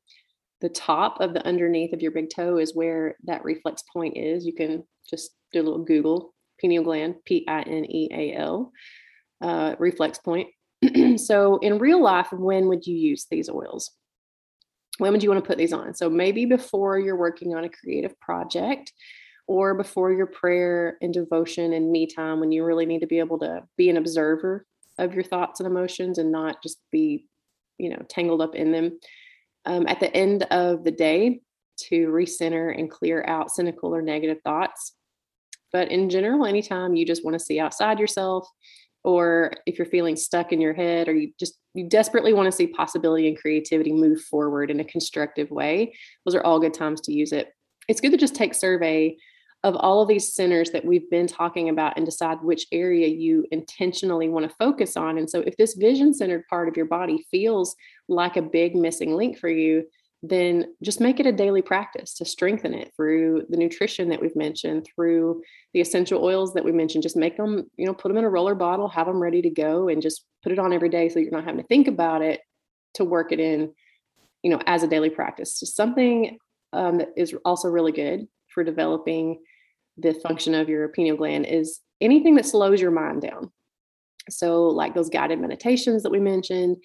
the 0.63 0.69
top 0.69 1.21
of 1.21 1.35
the 1.35 1.45
underneath 1.47 1.93
of 1.93 2.01
your 2.01 2.13
big 2.13 2.31
toe 2.31 2.57
is 2.57 2.75
where 2.75 3.17
that 3.25 3.45
reflex 3.45 3.83
point 3.93 4.17
is. 4.17 4.47
You 4.47 4.55
can 4.55 4.85
just 5.11 5.33
do 5.53 5.61
a 5.61 5.65
little 5.65 5.85
Google 5.85 6.33
pineal 6.61 6.85
gland, 6.85 7.17
P 7.27 7.45
I 7.49 7.63
N 7.63 7.85
E 7.85 8.09
A 8.13 8.37
L, 8.37 8.73
uh, 9.43 9.75
reflex 9.79 10.19
point. 10.19 10.49
so, 11.17 11.59
in 11.59 11.79
real 11.79 12.01
life, 12.01 12.29
when 12.33 12.69
would 12.69 12.87
you 12.87 12.97
use 12.97 13.27
these 13.29 13.51
oils? 13.51 13.91
When 14.99 15.13
would 15.13 15.23
you 15.23 15.31
want 15.31 15.43
to 15.43 15.49
put 15.49 15.59
these 15.59 15.73
on? 15.73 15.95
So, 15.95 16.09
maybe 16.09 16.45
before 16.45 16.99
you're 16.99 17.17
working 17.17 17.55
on 17.55 17.65
a 17.65 17.69
creative 17.69 18.19
project 18.21 18.93
or 19.49 19.75
before 19.75 20.13
your 20.13 20.27
prayer 20.27 20.97
and 21.03 21.13
devotion 21.13 21.73
and 21.73 21.91
me 21.91 22.07
time 22.07 22.39
when 22.39 22.53
you 22.53 22.65
really 22.65 22.87
need 22.87 23.01
to 23.01 23.09
be 23.09 23.19
able 23.19 23.41
to 23.41 23.63
be 23.77 23.91
an 23.91 23.97
observer 23.97 24.65
of 24.99 25.13
your 25.13 25.25
thoughts 25.25 25.59
and 25.59 25.67
emotions 25.67 26.19
and 26.19 26.31
not 26.31 26.63
just 26.63 26.79
be, 26.93 27.27
you 27.79 27.91
know, 27.91 28.01
tangled 28.09 28.41
up 28.41 28.55
in 28.55 28.71
them. 28.71 28.99
Um, 29.65 29.87
at 29.87 30.01
the 30.01 30.15
end 30.15 30.43
of 30.51 30.85
the 30.85 30.91
day, 30.91 31.41
to 31.89 32.09
recenter 32.09 32.77
and 32.77 32.91
clear 32.91 33.25
out 33.27 33.51
cynical 33.51 33.95
or 33.95 34.03
negative 34.03 34.39
thoughts. 34.45 34.95
But 35.73 35.91
in 35.91 36.11
general, 36.11 36.47
anytime 36.47 36.95
you 36.95 37.07
just 37.07 37.25
want 37.25 37.35
to 37.35 37.45
see 37.45 37.59
outside 37.59 37.99
yourself, 37.99 38.47
or 39.05 39.53
if 39.67 39.79
you're 39.79 39.87
feeling 39.87 40.17
stuck 40.17 40.53
in 40.53 40.61
your 40.61 40.75
head, 40.75 41.09
or 41.09 41.15
you 41.15 41.33
just 41.41 41.59
you 41.75 41.89
desperately 41.89 42.35
want 42.35 42.47
to 42.47 42.53
see 42.53 42.67
possibility 42.67 43.27
and 43.27 43.39
creativity 43.39 43.93
move 43.93 44.21
forward 44.23 44.71
in 44.71 44.81
a 44.81 44.85
constructive 44.85 45.51
way, 45.51 45.95
those 46.25 46.35
are 46.35 46.45
all 46.45 46.61
good 46.61 46.75
times 46.75 47.01
to 47.03 47.13
use 47.13 47.33
it. 47.33 47.49
It's 47.89 48.01
good 48.01 48.13
to 48.13 48.19
just 48.19 48.35
take 48.35 48.55
survey 48.55 49.17
of 49.65 49.77
all 49.77 50.03
of 50.03 50.09
these 50.09 50.35
centers 50.35 50.71
that 50.71 50.85
we've 50.85 51.09
been 51.09 51.27
talking 51.27 51.69
about 51.69 51.97
and 51.97 52.05
decide 52.05 52.43
which 52.43 52.67
area 52.73 53.07
you 53.07 53.47
intentionally 53.53 54.29
want 54.29 54.49
to 54.49 54.57
focus 54.57 54.97
on. 54.97 55.19
And 55.19 55.31
so, 55.31 55.41
if 55.41 55.57
this 55.57 55.75
vision 55.75 56.13
centered 56.13 56.47
part 56.49 56.69
of 56.69 56.77
your 56.77 56.87
body 56.87 57.25
feels 57.31 57.77
like 58.09 58.37
a 58.37 58.43
big 58.43 58.75
missing 58.75 59.15
link 59.15 59.39
for 59.39 59.49
you, 59.49 59.85
then 60.25 60.67
just 60.83 61.01
make 61.01 61.19
it 61.19 61.27
a 61.27 61.33
daily 61.33 61.63
practice 61.63 62.15
to 62.15 62.25
strengthen 62.25 62.75
it 62.75 62.93
through 62.97 63.45
the 63.49 63.57
nutrition 63.57 64.09
that 64.09 64.21
we've 64.21 64.37
mentioned, 64.37 64.87
through 64.95 65.43
the 65.75 65.81
essential 65.81 66.25
oils 66.25 66.55
that 66.55 66.65
we 66.65 66.71
mentioned. 66.71 67.03
Just 67.03 67.17
make 67.17 67.37
them, 67.37 67.69
you 67.77 67.87
know, 67.87 67.95
put 67.95 68.09
them 68.09 68.19
in 68.19 68.25
a 68.25 68.31
roller 68.31 68.55
bottle, 68.55 68.89
have 68.89 69.07
them 69.07 69.21
ready 69.21 69.43
to 69.43 69.51
go, 69.51 69.89
and 69.89 70.03
just 70.03 70.25
put 70.43 70.53
it 70.53 70.59
on 70.59 70.73
every 70.73 70.89
day 70.89 71.09
so 71.09 71.19
you're 71.19 71.33
not 71.33 71.45
having 71.45 71.61
to 71.61 71.67
think 71.67 71.89
about 71.89 72.23
it 72.23 72.41
to 72.95 73.05
work 73.05 73.33
it 73.33 73.41
in, 73.41 73.73
you 74.43 74.51
know, 74.51 74.61
as 74.67 74.83
a 74.83 74.89
daily 74.89 75.11
practice. 75.11 75.59
Just 75.59 75.77
something 75.77 76.39
um, 76.73 76.99
that 76.99 77.09
is 77.17 77.35
also 77.45 77.69
really 77.69 77.93
good 77.93 78.27
for 78.49 78.63
developing 78.63 79.39
the 79.97 80.15
function 80.15 80.55
of 80.55 80.69
your 80.69 80.89
pineal 80.89 81.17
gland 81.17 81.47
is 81.47 81.81
anything 82.01 82.35
that 82.37 82.47
slows 82.47 82.81
your 82.81 82.91
mind 82.91 83.23
down. 83.23 83.51
So, 84.31 84.69
like 84.69 84.95
those 84.95 85.11
guided 85.11 85.41
meditations 85.41 86.03
that 86.03 86.13
we 86.13 86.21
mentioned, 86.21 86.77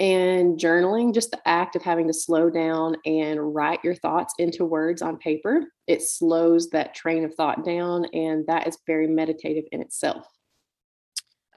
and 0.00 0.58
journaling, 0.58 1.12
just 1.12 1.30
the 1.30 1.40
act 1.46 1.76
of 1.76 1.82
having 1.82 2.06
to 2.06 2.14
slow 2.14 2.48
down 2.48 2.96
and 3.04 3.54
write 3.54 3.84
your 3.84 3.94
thoughts 3.94 4.32
into 4.38 4.64
words 4.64 5.02
on 5.02 5.18
paper, 5.18 5.64
it 5.86 6.02
slows 6.02 6.70
that 6.70 6.94
train 6.94 7.22
of 7.22 7.34
thought 7.34 7.66
down. 7.66 8.06
And 8.14 8.46
that 8.46 8.66
is 8.66 8.78
very 8.86 9.06
meditative 9.06 9.64
in 9.72 9.82
itself. 9.82 10.26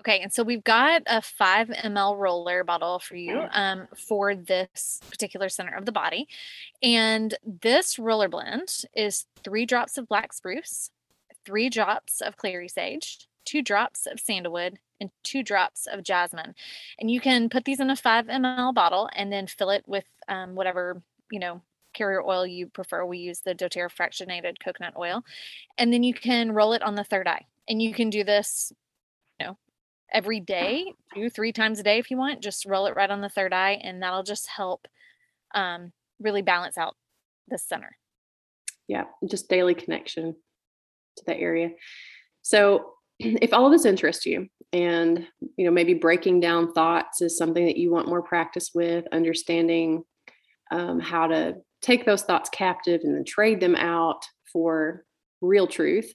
Okay, 0.06 0.20
and 0.20 0.34
so 0.34 0.44
we've 0.44 0.66
got 0.66 1.04
a 1.06 1.22
five 1.22 1.70
ml 1.70 2.20
roller 2.20 2.66
bottle 2.66 3.00
for 3.00 3.16
you 3.16 3.48
um, 3.52 3.88
for 3.96 4.36
this 4.36 5.00
particular 5.10 5.48
center 5.48 5.78
of 5.78 5.86
the 5.86 5.94
body. 5.94 6.28
And 6.82 7.34
this 7.62 7.98
roller 7.98 8.28
blend 8.28 8.84
is 8.94 9.28
three 9.46 9.66
drops 9.66 9.98
of 9.98 10.10
black 10.10 10.34
spruce, 10.34 10.92
three 11.46 11.70
drops 11.70 12.20
of 12.20 12.36
clary 12.36 12.68
sage, 12.68 13.30
two 13.46 13.62
drops 13.62 14.06
of 14.06 14.20
sandalwood, 14.20 14.78
and 15.00 15.10
two 15.24 15.42
drops 15.42 15.88
of 15.88 16.04
jasmine. 16.04 16.54
And 17.00 17.10
you 17.10 17.22
can 17.22 17.48
put 17.48 17.64
these 17.64 17.80
in 17.80 17.90
a 17.90 17.96
five 17.96 18.28
ml 18.28 18.74
bottle 18.74 19.10
and 19.16 19.32
then 19.32 19.48
fill 19.48 19.70
it 19.70 19.86
with 19.88 20.06
um, 20.28 20.56
whatever, 20.56 21.02
you 21.32 21.40
know, 21.40 21.62
carrier 21.94 22.22
oil 22.22 22.46
you 22.46 22.68
prefer. 22.68 23.06
We 23.06 23.20
use 23.20 23.40
the 23.40 23.56
doTERRA 23.56 23.90
fractionated 23.90 24.56
coconut 24.62 24.96
oil. 24.98 25.24
And 25.78 25.94
then 25.94 26.04
you 26.04 26.14
can 26.14 26.52
roll 26.52 26.74
it 26.74 26.84
on 26.84 26.96
the 26.96 27.06
third 27.06 27.28
eye. 27.28 27.46
And 27.70 27.82
you 27.82 27.94
can 27.94 28.10
do 28.10 28.26
this, 28.26 28.74
every 30.14 30.40
day, 30.40 30.94
two, 31.14 31.30
three 31.30 31.52
times 31.52 31.80
a 31.80 31.84
day 31.84 31.98
if 31.98 32.12
you 32.12 32.18
want. 32.18 32.42
Just 32.42 32.66
roll 32.66 32.86
it 32.86 32.96
right 32.96 33.10
on 33.10 33.22
the 33.22 33.30
third 33.30 33.54
eye, 33.54 33.80
and 33.84 34.02
that'll 34.02 34.24
just 34.24 34.48
help 34.48 34.88
um, 35.56 35.92
really 36.20 36.42
balance 36.42 36.78
out 36.78 36.96
the 37.48 37.58
center. 37.58 37.98
Yeah, 38.88 39.06
just 39.30 39.50
daily 39.50 39.74
connection 39.74 40.36
to 41.18 41.24
that 41.26 41.38
area. 41.38 41.72
So 42.42 42.94
if 43.20 43.54
all 43.54 43.66
of 43.66 43.72
this 43.72 43.86
interests 43.86 44.26
you 44.26 44.48
and 44.72 45.28
you 45.56 45.66
know 45.66 45.72
maybe 45.72 45.94
breaking 45.94 46.40
down 46.40 46.72
thoughts 46.74 47.22
is 47.22 47.38
something 47.38 47.66
that 47.66 47.78
you 47.78 47.92
want 47.92 48.08
more 48.08 48.22
practice 48.22 48.72
with 48.74 49.06
understanding 49.12 50.04
um, 50.72 51.00
how 51.00 51.28
to 51.28 51.56
take 51.82 52.06
those 52.06 52.24
thoughts 52.24 52.50
captive 52.50 53.02
and 53.04 53.16
then 53.16 53.24
trade 53.24 53.60
them 53.60 53.76
out 53.76 54.24
for 54.52 55.06
real 55.42 55.68
truth 55.68 56.14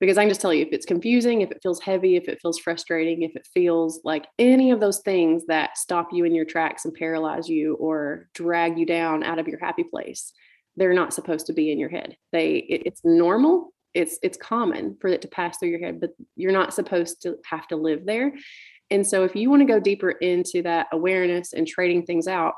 because 0.00 0.18
i 0.18 0.22
can 0.22 0.28
just 0.28 0.40
tell 0.40 0.52
you 0.54 0.62
if 0.62 0.72
it's 0.72 0.86
confusing 0.86 1.40
if 1.40 1.50
it 1.50 1.60
feels 1.62 1.80
heavy 1.80 2.16
if 2.16 2.28
it 2.28 2.38
feels 2.40 2.58
frustrating 2.58 3.22
if 3.22 3.34
it 3.36 3.46
feels 3.52 4.00
like 4.04 4.26
any 4.38 4.70
of 4.70 4.80
those 4.80 5.00
things 5.00 5.46
that 5.46 5.76
stop 5.76 6.08
you 6.12 6.24
in 6.24 6.34
your 6.34 6.44
tracks 6.44 6.84
and 6.84 6.94
paralyze 6.94 7.48
you 7.48 7.74
or 7.74 8.28
drag 8.34 8.78
you 8.78 8.86
down 8.86 9.22
out 9.22 9.38
of 9.38 9.48
your 9.48 9.58
happy 9.58 9.84
place 9.84 10.32
they're 10.78 10.94
not 10.94 11.12
supposed 11.12 11.46
to 11.46 11.52
be 11.52 11.70
in 11.70 11.78
your 11.78 11.88
head. 11.88 12.16
They 12.32 12.56
it, 12.56 12.82
it's 12.86 13.00
normal. 13.04 13.74
It's 13.94 14.18
it's 14.22 14.38
common 14.38 14.96
for 15.00 15.08
it 15.08 15.22
to 15.22 15.28
pass 15.28 15.58
through 15.58 15.70
your 15.70 15.80
head 15.80 16.00
but 16.00 16.10
you're 16.36 16.52
not 16.52 16.72
supposed 16.72 17.22
to 17.22 17.36
have 17.44 17.66
to 17.68 17.76
live 17.76 18.06
there. 18.06 18.32
And 18.90 19.06
so 19.06 19.24
if 19.24 19.36
you 19.36 19.50
want 19.50 19.60
to 19.60 19.66
go 19.66 19.80
deeper 19.80 20.10
into 20.10 20.62
that 20.62 20.86
awareness 20.92 21.52
and 21.52 21.66
trading 21.66 22.06
things 22.06 22.26
out 22.26 22.54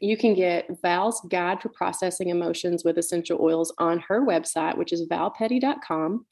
you 0.00 0.16
can 0.16 0.34
get 0.34 0.68
val's 0.82 1.20
guide 1.28 1.60
for 1.60 1.68
processing 1.70 2.28
emotions 2.28 2.84
with 2.84 2.98
essential 2.98 3.38
oils 3.40 3.72
on 3.78 3.98
her 3.98 4.24
website 4.24 4.76
which 4.76 4.92
is 4.92 5.08
valpetty.com 5.08 6.24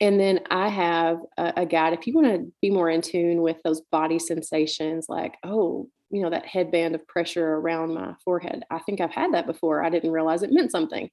and 0.00 0.18
then 0.18 0.40
i 0.50 0.68
have 0.68 1.18
a, 1.38 1.52
a 1.58 1.66
guide 1.66 1.92
if 1.92 2.06
you 2.06 2.14
want 2.14 2.26
to 2.26 2.52
be 2.60 2.70
more 2.70 2.90
in 2.90 3.00
tune 3.00 3.42
with 3.42 3.56
those 3.64 3.80
body 3.90 4.18
sensations 4.18 5.06
like 5.08 5.34
oh 5.44 5.88
you 6.12 6.22
know 6.22 6.30
that 6.30 6.46
headband 6.46 6.94
of 6.94 7.06
pressure 7.08 7.54
around 7.54 7.94
my 7.94 8.14
forehead. 8.22 8.62
I 8.70 8.78
think 8.80 9.00
i've 9.00 9.10
had 9.10 9.34
that 9.34 9.46
before. 9.46 9.82
I 9.82 9.88
didn't 9.88 10.12
realize 10.12 10.42
it 10.42 10.52
meant 10.52 10.70
something. 10.70 11.10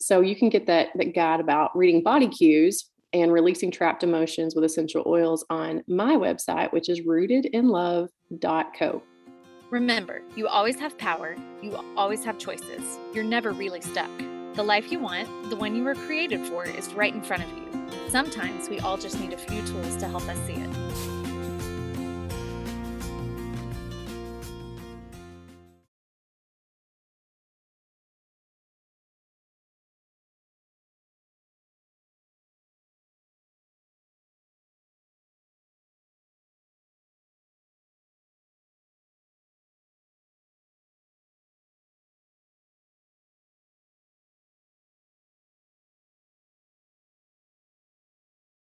So 0.00 0.20
you 0.20 0.34
can 0.34 0.48
get 0.48 0.66
that, 0.66 0.88
that 0.96 1.14
guide 1.14 1.40
about 1.40 1.76
reading 1.76 2.02
body 2.02 2.28
cues 2.28 2.86
and 3.12 3.32
releasing 3.32 3.70
trapped 3.70 4.02
emotions 4.02 4.54
with 4.54 4.64
essential 4.64 5.04
oils 5.06 5.44
on 5.50 5.82
my 5.86 6.16
website, 6.16 6.72
which 6.72 6.88
is 6.88 7.02
rootedinlove.co. 7.02 9.02
Remember, 9.70 10.20
you 10.34 10.48
always 10.48 10.80
have 10.80 10.98
power, 10.98 11.36
you 11.62 11.78
always 11.96 12.24
have 12.24 12.38
choices. 12.38 12.98
You're 13.14 13.22
never 13.22 13.52
really 13.52 13.80
stuck. 13.80 14.10
The 14.54 14.64
life 14.64 14.90
you 14.90 14.98
want, 14.98 15.28
the 15.48 15.54
one 15.54 15.76
you 15.76 15.84
were 15.84 15.94
created 15.94 16.44
for, 16.48 16.64
is 16.64 16.92
right 16.92 17.14
in 17.14 17.22
front 17.22 17.44
of 17.44 17.50
you. 17.50 18.10
Sometimes 18.10 18.68
we 18.68 18.80
all 18.80 18.96
just 18.96 19.20
need 19.20 19.32
a 19.32 19.38
few 19.38 19.62
tools 19.62 19.96
to 19.98 20.08
help 20.08 20.28
us 20.28 20.38
see 20.44 20.54
it. 20.54 21.09